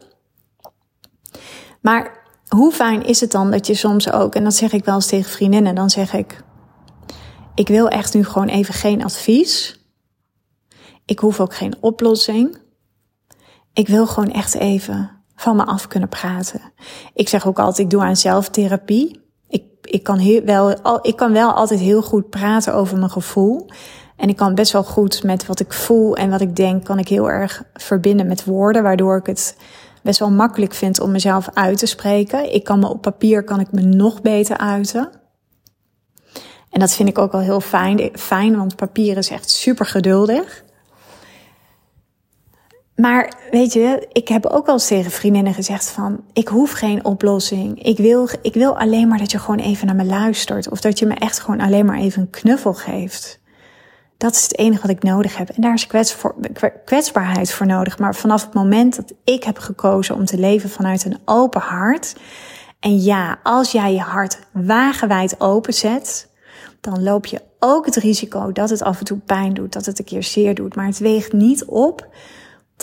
Maar 1.81 2.21
hoe 2.47 2.71
fijn 2.71 3.05
is 3.05 3.21
het 3.21 3.31
dan 3.31 3.51
dat 3.51 3.67
je 3.67 3.73
soms 3.73 4.11
ook, 4.11 4.35
en 4.35 4.43
dat 4.43 4.55
zeg 4.55 4.71
ik 4.71 4.85
wel 4.85 4.95
eens 4.95 5.07
tegen 5.07 5.31
vriendinnen, 5.31 5.75
dan 5.75 5.89
zeg 5.89 6.13
ik, 6.13 6.43
ik 7.55 7.67
wil 7.67 7.87
echt 7.87 8.13
nu 8.13 8.25
gewoon 8.25 8.47
even 8.47 8.73
geen 8.73 9.03
advies. 9.03 9.81
Ik 11.05 11.19
hoef 11.19 11.39
ook 11.39 11.55
geen 11.55 11.75
oplossing. 11.79 12.57
Ik 13.73 13.87
wil 13.87 14.07
gewoon 14.07 14.31
echt 14.31 14.53
even 14.53 15.22
van 15.43 15.55
me 15.55 15.65
af 15.65 15.87
kunnen 15.87 16.09
praten. 16.09 16.61
Ik 17.13 17.29
zeg 17.29 17.47
ook 17.47 17.59
altijd, 17.59 17.77
ik 17.77 17.89
doe 17.89 18.01
aan 18.01 18.15
zelftherapie. 18.15 19.21
Ik, 19.47 19.63
ik, 19.81 20.03
kan 20.03 20.17
heel 20.17 20.43
wel, 20.43 20.77
ik 21.01 21.15
kan 21.15 21.33
wel 21.33 21.51
altijd 21.51 21.79
heel 21.79 22.01
goed 22.01 22.29
praten 22.29 22.73
over 22.73 22.97
mijn 22.97 23.09
gevoel. 23.09 23.69
En 24.15 24.29
ik 24.29 24.35
kan 24.35 24.55
best 24.55 24.71
wel 24.71 24.83
goed 24.83 25.23
met 25.23 25.45
wat 25.45 25.59
ik 25.59 25.73
voel 25.73 26.15
en 26.15 26.29
wat 26.29 26.41
ik 26.41 26.55
denk, 26.55 26.83
kan 26.83 26.99
ik 26.99 27.07
heel 27.07 27.29
erg 27.29 27.63
verbinden 27.73 28.27
met 28.27 28.45
woorden, 28.45 28.83
waardoor 28.83 29.17
ik 29.17 29.25
het 29.25 29.57
best 30.03 30.19
wel 30.19 30.31
makkelijk 30.31 30.73
vind 30.73 30.99
om 30.99 31.11
mezelf 31.11 31.49
uit 31.53 31.77
te 31.77 31.85
spreken. 31.85 32.53
Ik 32.53 32.63
kan 32.63 32.79
me 32.79 32.89
op 32.89 33.01
papier 33.01 33.43
kan 33.43 33.59
ik 33.59 33.71
me 33.71 33.81
nog 33.81 34.21
beter 34.21 34.57
uiten. 34.57 35.09
En 36.69 36.79
dat 36.79 36.93
vind 36.93 37.09
ik 37.09 37.17
ook 37.17 37.31
wel 37.31 37.41
heel 37.41 37.61
fijn, 37.61 38.09
fijn 38.13 38.57
want 38.57 38.75
papier 38.75 39.17
is 39.17 39.29
echt 39.29 39.49
super 39.49 39.85
geduldig. 39.85 40.63
Maar 42.95 43.33
weet 43.51 43.73
je, 43.73 44.07
ik 44.11 44.27
heb 44.27 44.45
ook 44.45 44.65
wel 44.65 44.75
eens 44.75 44.87
tegen 44.87 45.11
vriendinnen 45.11 45.53
gezegd 45.53 45.89
van, 45.89 46.23
ik 46.33 46.47
hoef 46.47 46.71
geen 46.71 47.05
oplossing. 47.05 47.83
Ik 47.83 47.97
wil, 47.97 48.29
ik 48.41 48.53
wil 48.53 48.77
alleen 48.77 49.07
maar 49.07 49.17
dat 49.17 49.31
je 49.31 49.39
gewoon 49.39 49.59
even 49.59 49.87
naar 49.87 49.95
me 49.95 50.05
luistert. 50.05 50.69
Of 50.69 50.81
dat 50.81 50.99
je 50.99 51.05
me 51.05 51.13
echt 51.13 51.39
gewoon 51.39 51.61
alleen 51.61 51.85
maar 51.85 51.97
even 51.97 52.21
een 52.21 52.29
knuffel 52.29 52.73
geeft. 52.73 53.41
Dat 54.17 54.33
is 54.33 54.41
het 54.41 54.57
enige 54.57 54.81
wat 54.81 54.95
ik 54.95 55.03
nodig 55.03 55.37
heb. 55.37 55.49
En 55.49 55.61
daar 55.61 55.73
is 55.73 55.87
kwetsbaarheid 56.85 57.51
voor 57.51 57.65
nodig. 57.65 57.99
Maar 57.99 58.15
vanaf 58.15 58.45
het 58.45 58.53
moment 58.53 58.95
dat 58.95 59.13
ik 59.23 59.43
heb 59.43 59.57
gekozen 59.57 60.15
om 60.15 60.25
te 60.25 60.37
leven 60.37 60.69
vanuit 60.69 61.05
een 61.05 61.19
open 61.25 61.61
hart. 61.61 62.15
En 62.79 63.01
ja, 63.01 63.39
als 63.43 63.71
jij 63.71 63.93
je 63.93 63.99
hart 63.99 64.39
wagenwijd 64.51 65.39
openzet, 65.39 66.29
dan 66.81 67.03
loop 67.03 67.25
je 67.25 67.41
ook 67.59 67.85
het 67.85 67.95
risico 67.95 68.51
dat 68.51 68.69
het 68.69 68.81
af 68.81 68.99
en 68.99 69.05
toe 69.05 69.17
pijn 69.17 69.53
doet, 69.53 69.73
dat 69.73 69.85
het 69.85 69.99
een 69.99 70.05
keer 70.05 70.23
zeer 70.23 70.55
doet. 70.55 70.75
Maar 70.75 70.85
het 70.85 70.99
weegt 70.99 71.33
niet 71.33 71.65
op 71.65 72.07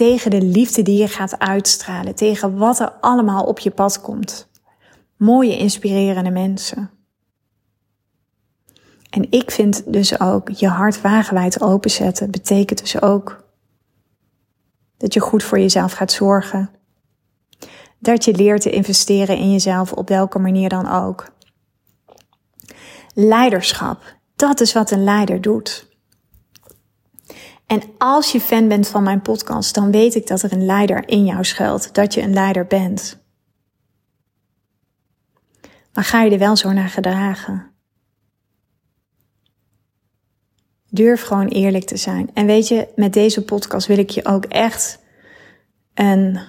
tegen 0.00 0.30
de 0.30 0.42
liefde 0.42 0.82
die 0.82 0.98
je 0.98 1.08
gaat 1.08 1.38
uitstralen, 1.38 2.14
tegen 2.14 2.56
wat 2.56 2.80
er 2.80 2.90
allemaal 2.90 3.44
op 3.44 3.58
je 3.58 3.70
pad 3.70 4.00
komt. 4.00 4.48
Mooie, 5.16 5.56
inspirerende 5.56 6.30
mensen. 6.30 6.90
En 9.10 9.26
ik 9.30 9.50
vind 9.50 9.92
dus 9.92 10.20
ook 10.20 10.48
je 10.48 10.68
hart 10.68 11.00
wagenwijd 11.00 11.60
openzetten 11.60 12.30
betekent 12.30 12.78
dus 12.78 13.02
ook 13.02 13.44
dat 14.96 15.14
je 15.14 15.20
goed 15.20 15.42
voor 15.42 15.58
jezelf 15.58 15.92
gaat 15.92 16.12
zorgen. 16.12 16.70
Dat 17.98 18.24
je 18.24 18.34
leert 18.34 18.62
te 18.62 18.70
investeren 18.70 19.36
in 19.36 19.52
jezelf 19.52 19.92
op 19.92 20.08
welke 20.08 20.38
manier 20.38 20.68
dan 20.68 20.88
ook. 20.90 21.32
Leiderschap, 23.14 24.16
dat 24.36 24.60
is 24.60 24.72
wat 24.72 24.90
een 24.90 25.04
leider 25.04 25.40
doet. 25.40 25.89
En 27.70 27.82
als 27.98 28.32
je 28.32 28.40
fan 28.40 28.68
bent 28.68 28.88
van 28.88 29.02
mijn 29.02 29.20
podcast, 29.20 29.74
dan 29.74 29.90
weet 29.90 30.14
ik 30.14 30.26
dat 30.26 30.42
er 30.42 30.52
een 30.52 30.64
leider 30.64 31.08
in 31.08 31.24
jou 31.24 31.44
schuilt, 31.44 31.94
dat 31.94 32.14
je 32.14 32.22
een 32.22 32.32
leider 32.32 32.66
bent. 32.66 33.18
Maar 35.92 36.04
ga 36.04 36.22
je 36.22 36.30
er 36.30 36.38
wel 36.38 36.56
zo 36.56 36.72
naar 36.72 36.88
gedragen? 36.88 37.70
Durf 40.88 41.22
gewoon 41.22 41.48
eerlijk 41.48 41.84
te 41.84 41.96
zijn. 41.96 42.30
En 42.34 42.46
weet 42.46 42.68
je, 42.68 42.88
met 42.96 43.12
deze 43.12 43.44
podcast 43.44 43.86
wil 43.86 43.98
ik 43.98 44.10
je 44.10 44.24
ook 44.24 44.44
echt 44.44 44.98
een 45.94 46.40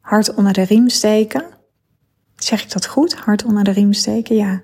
hart 0.00 0.34
onder 0.34 0.52
de 0.52 0.62
riem 0.62 0.88
steken. 0.88 1.44
Zeg 2.36 2.62
ik 2.62 2.72
dat 2.72 2.86
goed? 2.86 3.14
Hart 3.14 3.44
onder 3.44 3.64
de 3.64 3.70
riem 3.70 3.92
steken, 3.92 4.36
ja. 4.36 4.62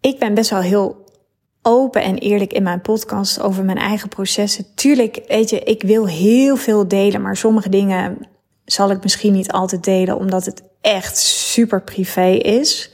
Ik 0.00 0.18
ben 0.18 0.34
best 0.34 0.50
wel 0.50 0.60
heel 0.60 1.08
open 1.62 2.02
en 2.02 2.18
eerlijk 2.18 2.52
in 2.52 2.62
mijn 2.62 2.80
podcast 2.80 3.40
over 3.40 3.64
mijn 3.64 3.78
eigen 3.78 4.08
processen. 4.08 4.74
Tuurlijk, 4.74 5.24
weet 5.26 5.50
je, 5.50 5.60
ik 5.60 5.82
wil 5.82 6.08
heel 6.08 6.56
veel 6.56 6.88
delen, 6.88 7.22
maar 7.22 7.36
sommige 7.36 7.68
dingen 7.68 8.18
zal 8.64 8.90
ik 8.90 9.02
misschien 9.02 9.32
niet 9.32 9.52
altijd 9.52 9.84
delen, 9.84 10.16
omdat 10.16 10.44
het 10.44 10.62
echt 10.80 11.18
super 11.18 11.82
privé 11.82 12.28
is. 12.30 12.90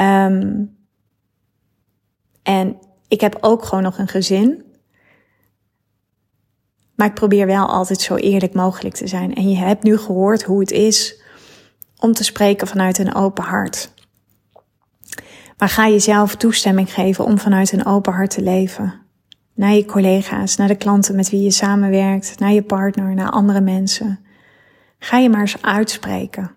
Um, 0.00 0.76
en 2.42 2.78
ik 3.08 3.20
heb 3.20 3.36
ook 3.40 3.64
gewoon 3.64 3.84
nog 3.84 3.98
een 3.98 4.08
gezin. 4.08 4.64
Maar 6.94 7.06
ik 7.06 7.14
probeer 7.14 7.46
wel 7.46 7.66
altijd 7.66 8.00
zo 8.00 8.14
eerlijk 8.14 8.54
mogelijk 8.54 8.94
te 8.94 9.06
zijn. 9.06 9.34
En 9.34 9.50
je 9.50 9.56
hebt 9.56 9.82
nu 9.82 9.98
gehoord 9.98 10.42
hoe 10.42 10.60
het 10.60 10.70
is 10.70 11.22
om 11.98 12.12
te 12.12 12.24
spreken 12.24 12.66
vanuit 12.66 12.98
een 12.98 13.14
open 13.14 13.44
hart. 13.44 13.93
Maar 15.64 15.72
ga 15.72 15.88
jezelf 15.88 16.36
toestemming 16.36 16.92
geven 16.92 17.24
om 17.24 17.38
vanuit 17.38 17.72
een 17.72 17.86
open 17.86 18.12
hart 18.12 18.30
te 18.30 18.42
leven. 18.42 18.94
Naar 19.54 19.72
je 19.72 19.84
collega's, 19.84 20.56
naar 20.56 20.68
de 20.68 20.76
klanten 20.76 21.16
met 21.16 21.30
wie 21.30 21.42
je 21.42 21.50
samenwerkt, 21.50 22.38
naar 22.38 22.52
je 22.52 22.62
partner, 22.62 23.14
naar 23.14 23.30
andere 23.30 23.60
mensen. 23.60 24.24
Ga 24.98 25.18
je 25.18 25.30
maar 25.30 25.40
eens 25.40 25.62
uitspreken. 25.62 26.50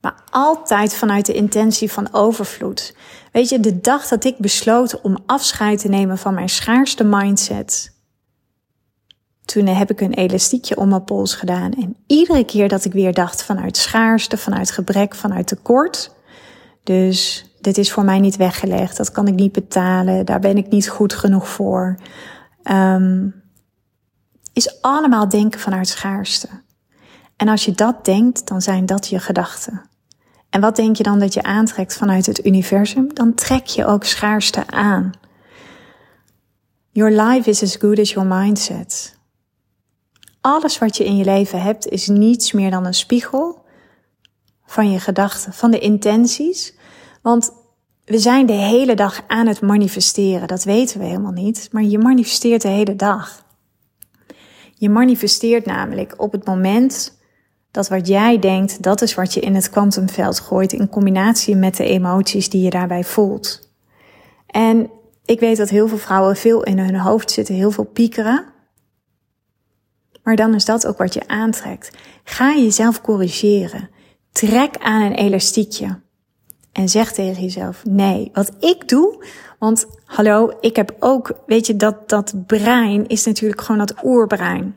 Maar 0.00 0.14
altijd 0.30 0.94
vanuit 0.94 1.26
de 1.26 1.32
intentie 1.32 1.92
van 1.92 2.12
overvloed. 2.12 2.96
Weet 3.32 3.48
je, 3.48 3.60
de 3.60 3.80
dag 3.80 4.08
dat 4.08 4.24
ik 4.24 4.38
besloot 4.38 5.00
om 5.00 5.18
afscheid 5.26 5.78
te 5.78 5.88
nemen 5.88 6.18
van 6.18 6.34
mijn 6.34 6.48
schaarste 6.48 7.04
mindset. 7.04 7.96
Toen 9.44 9.66
heb 9.66 9.90
ik 9.90 10.00
een 10.00 10.14
elastiekje 10.14 10.76
om 10.76 10.88
mijn 10.88 11.04
pols 11.04 11.34
gedaan. 11.34 11.72
En 11.72 11.96
iedere 12.06 12.44
keer 12.44 12.68
dat 12.68 12.84
ik 12.84 12.92
weer 12.92 13.12
dacht 13.12 13.42
vanuit 13.42 13.76
schaarste, 13.76 14.36
vanuit 14.36 14.70
gebrek, 14.70 15.14
vanuit 15.14 15.46
tekort. 15.46 16.14
Dus 16.82 17.46
dit 17.62 17.78
is 17.78 17.92
voor 17.92 18.04
mij 18.04 18.20
niet 18.20 18.36
weggelegd. 18.36 18.96
Dat 18.96 19.12
kan 19.12 19.26
ik 19.26 19.34
niet 19.34 19.52
betalen. 19.52 20.26
Daar 20.26 20.40
ben 20.40 20.56
ik 20.56 20.68
niet 20.68 20.88
goed 20.88 21.14
genoeg 21.14 21.48
voor. 21.48 21.98
Um, 22.70 23.42
is 24.52 24.80
allemaal 24.82 25.28
denken 25.28 25.60
vanuit 25.60 25.88
schaarste. 25.88 26.48
En 27.36 27.48
als 27.48 27.64
je 27.64 27.72
dat 27.72 28.04
denkt, 28.04 28.48
dan 28.48 28.62
zijn 28.62 28.86
dat 28.86 29.08
je 29.08 29.18
gedachten. 29.18 29.82
En 30.50 30.60
wat 30.60 30.76
denk 30.76 30.96
je 30.96 31.02
dan 31.02 31.18
dat 31.18 31.34
je 31.34 31.42
aantrekt 31.42 31.96
vanuit 31.96 32.26
het 32.26 32.46
universum? 32.46 33.14
Dan 33.14 33.34
trek 33.34 33.66
je 33.66 33.86
ook 33.86 34.04
schaarste 34.04 34.66
aan. 34.66 35.10
Your 36.90 37.10
life 37.22 37.50
is 37.50 37.62
as 37.62 37.76
good 37.76 37.98
as 37.98 38.10
your 38.10 38.28
mindset. 38.28 39.18
Alles 40.40 40.78
wat 40.78 40.96
je 40.96 41.04
in 41.04 41.16
je 41.16 41.24
leven 41.24 41.62
hebt 41.62 41.88
is 41.88 42.08
niets 42.08 42.52
meer 42.52 42.70
dan 42.70 42.86
een 42.86 42.94
spiegel 42.94 43.64
van 44.66 44.90
je 44.90 45.00
gedachten, 45.00 45.52
van 45.52 45.70
de 45.70 45.78
intenties. 45.78 46.74
Want 47.22 47.52
we 48.04 48.18
zijn 48.18 48.46
de 48.46 48.52
hele 48.52 48.94
dag 48.94 49.22
aan 49.26 49.46
het 49.46 49.60
manifesteren. 49.60 50.48
Dat 50.48 50.64
weten 50.64 50.98
we 50.98 51.04
helemaal 51.04 51.32
niet. 51.32 51.68
Maar 51.72 51.82
je 51.82 51.98
manifesteert 51.98 52.62
de 52.62 52.68
hele 52.68 52.96
dag. 52.96 53.44
Je 54.74 54.88
manifesteert 54.88 55.66
namelijk 55.66 56.14
op 56.16 56.32
het 56.32 56.46
moment 56.46 57.20
dat 57.70 57.88
wat 57.88 58.06
jij 58.06 58.38
denkt, 58.38 58.82
dat 58.82 59.02
is 59.02 59.14
wat 59.14 59.34
je 59.34 59.40
in 59.40 59.54
het 59.54 59.70
kwantumveld 59.70 60.40
gooit 60.40 60.72
in 60.72 60.88
combinatie 60.88 61.56
met 61.56 61.76
de 61.76 61.84
emoties 61.84 62.50
die 62.50 62.62
je 62.62 62.70
daarbij 62.70 63.04
voelt. 63.04 63.70
En 64.46 64.90
ik 65.24 65.40
weet 65.40 65.56
dat 65.56 65.68
heel 65.68 65.88
veel 65.88 65.98
vrouwen 65.98 66.36
veel 66.36 66.62
in 66.62 66.78
hun 66.78 66.96
hoofd 66.96 67.30
zitten, 67.30 67.54
heel 67.54 67.70
veel 67.70 67.84
piekeren. 67.84 68.44
Maar 70.22 70.36
dan 70.36 70.54
is 70.54 70.64
dat 70.64 70.86
ook 70.86 70.98
wat 70.98 71.14
je 71.14 71.28
aantrekt. 71.28 71.96
Ga 72.24 72.54
jezelf 72.54 73.00
corrigeren. 73.00 73.90
Trek 74.32 74.76
aan 74.78 75.02
een 75.02 75.14
elastiekje. 75.14 76.00
En 76.72 76.88
zeg 76.88 77.12
tegen 77.12 77.42
jezelf, 77.42 77.84
nee, 77.84 78.30
wat 78.32 78.52
ik 78.60 78.88
doe, 78.88 79.26
want 79.58 79.86
hallo, 80.04 80.52
ik 80.60 80.76
heb 80.76 80.96
ook, 80.98 81.32
weet 81.46 81.66
je, 81.66 81.76
dat, 81.76 82.08
dat 82.08 82.46
brein 82.46 83.06
is 83.06 83.24
natuurlijk 83.24 83.60
gewoon 83.60 83.86
dat 83.86 83.94
oerbrein. 84.04 84.76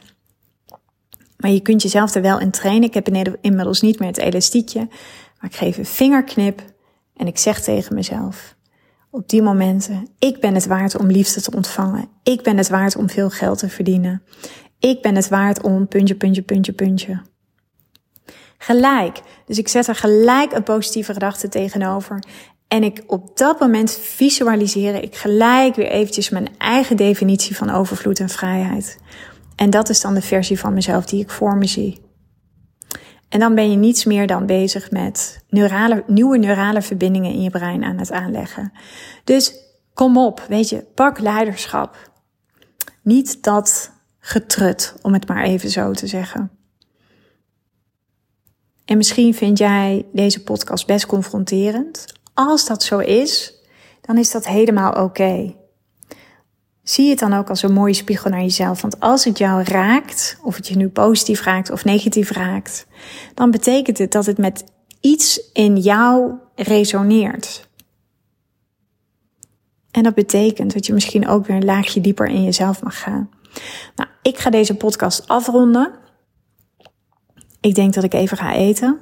Maar 1.37 1.51
je 1.51 1.61
kunt 1.61 1.81
jezelf 1.81 2.15
er 2.15 2.21
wel 2.21 2.39
in 2.39 2.51
trainen. 2.51 2.87
Ik 2.87 2.93
heb 2.93 3.07
inmiddels 3.41 3.81
niet 3.81 3.99
meer 3.99 4.07
het 4.07 4.17
elastiekje, 4.17 4.87
maar 5.39 5.49
ik 5.49 5.55
geef 5.55 5.77
een 5.77 5.85
vingerknip 5.85 6.61
en 7.15 7.27
ik 7.27 7.37
zeg 7.37 7.61
tegen 7.61 7.95
mezelf, 7.95 8.55
op 9.09 9.29
die 9.29 9.41
momenten, 9.41 10.07
ik 10.19 10.39
ben 10.39 10.53
het 10.53 10.65
waard 10.65 10.97
om 10.97 11.07
liefde 11.07 11.41
te 11.41 11.55
ontvangen. 11.55 12.09
Ik 12.23 12.41
ben 12.41 12.57
het 12.57 12.69
waard 12.69 12.95
om 12.95 13.09
veel 13.09 13.29
geld 13.29 13.57
te 13.59 13.69
verdienen. 13.69 14.23
Ik 14.79 15.01
ben 15.01 15.15
het 15.15 15.29
waard 15.29 15.61
om 15.61 15.87
puntje, 15.87 16.15
puntje, 16.15 16.41
puntje, 16.41 16.73
puntje. 16.73 17.21
Gelijk. 18.65 19.21
Dus 19.45 19.57
ik 19.57 19.67
zet 19.67 19.87
er 19.87 19.95
gelijk 19.95 20.51
een 20.51 20.63
positieve 20.63 21.13
gedachte 21.13 21.49
tegenover. 21.49 22.23
En 22.67 22.83
ik 22.83 23.03
op 23.07 23.37
dat 23.37 23.59
moment 23.59 23.91
visualiseer 23.91 25.03
ik 25.03 25.15
gelijk 25.15 25.75
weer 25.75 25.87
eventjes 25.87 26.29
mijn 26.29 26.49
eigen 26.57 26.97
definitie 26.97 27.55
van 27.55 27.69
overvloed 27.69 28.19
en 28.19 28.29
vrijheid. 28.29 28.97
En 29.55 29.69
dat 29.69 29.89
is 29.89 30.01
dan 30.01 30.13
de 30.13 30.21
versie 30.21 30.59
van 30.59 30.73
mezelf 30.73 31.05
die 31.05 31.21
ik 31.21 31.29
voor 31.29 31.57
me 31.57 31.67
zie. 31.67 32.01
En 33.29 33.39
dan 33.39 33.55
ben 33.55 33.71
je 33.71 33.77
niets 33.77 34.05
meer 34.05 34.27
dan 34.27 34.45
bezig 34.45 34.91
met 34.91 35.43
neurale, 35.49 36.03
nieuwe 36.07 36.37
neurale 36.37 36.81
verbindingen 36.81 37.31
in 37.31 37.41
je 37.41 37.49
brein 37.49 37.83
aan 37.83 37.97
het 37.97 38.11
aanleggen. 38.11 38.71
Dus 39.23 39.53
kom 39.93 40.17
op, 40.17 40.45
weet 40.49 40.69
je, 40.69 40.85
pak 40.95 41.19
leiderschap. 41.19 42.11
Niet 43.03 43.43
dat 43.43 43.91
getrut, 44.19 44.95
om 45.01 45.13
het 45.13 45.27
maar 45.27 45.43
even 45.43 45.69
zo 45.69 45.91
te 45.91 46.07
zeggen. 46.07 46.51
En 48.85 48.97
misschien 48.97 49.33
vind 49.33 49.57
jij 49.57 50.05
deze 50.11 50.43
podcast 50.43 50.87
best 50.87 51.05
confronterend. 51.05 52.05
Als 52.33 52.67
dat 52.67 52.83
zo 52.83 52.99
is, 52.99 53.53
dan 54.01 54.17
is 54.17 54.31
dat 54.31 54.47
helemaal 54.47 55.03
oké. 55.03 55.55
Zie 56.83 57.09
het 57.09 57.19
dan 57.19 57.33
ook 57.33 57.49
als 57.49 57.63
een 57.63 57.73
mooie 57.73 57.93
spiegel 57.93 58.29
naar 58.29 58.41
jezelf. 58.41 58.81
Want 58.81 58.99
als 58.99 59.23
het 59.23 59.37
jou 59.37 59.63
raakt, 59.63 60.37
of 60.43 60.55
het 60.55 60.67
je 60.67 60.75
nu 60.75 60.87
positief 60.87 61.41
raakt 61.41 61.71
of 61.71 61.85
negatief 61.85 62.31
raakt, 62.31 62.87
dan 63.33 63.51
betekent 63.51 63.97
het 63.97 64.11
dat 64.11 64.25
het 64.25 64.37
met 64.37 64.63
iets 65.01 65.51
in 65.53 65.77
jou 65.77 66.33
resoneert. 66.55 67.67
En 69.91 70.03
dat 70.03 70.13
betekent 70.13 70.73
dat 70.73 70.85
je 70.85 70.93
misschien 70.93 71.27
ook 71.27 71.45
weer 71.45 71.55
een 71.55 71.65
laagje 71.65 72.01
dieper 72.01 72.27
in 72.27 72.43
jezelf 72.43 72.83
mag 72.83 72.99
gaan. 72.99 73.29
Nou, 73.95 74.09
ik 74.21 74.37
ga 74.37 74.49
deze 74.49 74.75
podcast 74.75 75.27
afronden. 75.27 75.91
Ik 77.65 77.75
denk 77.75 77.93
dat 77.93 78.03
ik 78.03 78.13
even 78.13 78.37
ga 78.37 78.53
eten. 78.53 78.99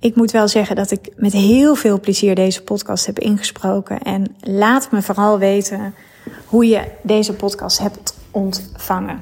Ik 0.00 0.16
moet 0.16 0.30
wel 0.30 0.48
zeggen 0.48 0.76
dat 0.76 0.90
ik 0.90 1.12
met 1.16 1.32
heel 1.32 1.74
veel 1.74 2.00
plezier 2.00 2.34
deze 2.34 2.62
podcast 2.62 3.06
heb 3.06 3.18
ingesproken. 3.18 4.02
En 4.02 4.36
laat 4.40 4.90
me 4.90 5.02
vooral 5.02 5.38
weten 5.38 5.94
hoe 6.46 6.66
je 6.66 6.82
deze 7.02 7.32
podcast 7.32 7.78
hebt 7.78 8.14
ontvangen. 8.30 9.20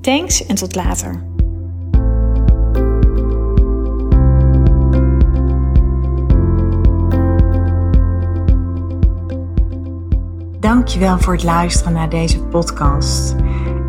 Thanks 0.00 0.46
en 0.46 0.54
tot 0.54 0.74
later. 0.74 1.22
Dankjewel 10.60 11.18
voor 11.18 11.32
het 11.32 11.42
luisteren 11.42 11.92
naar 11.92 12.10
deze 12.10 12.38
podcast. 12.38 13.34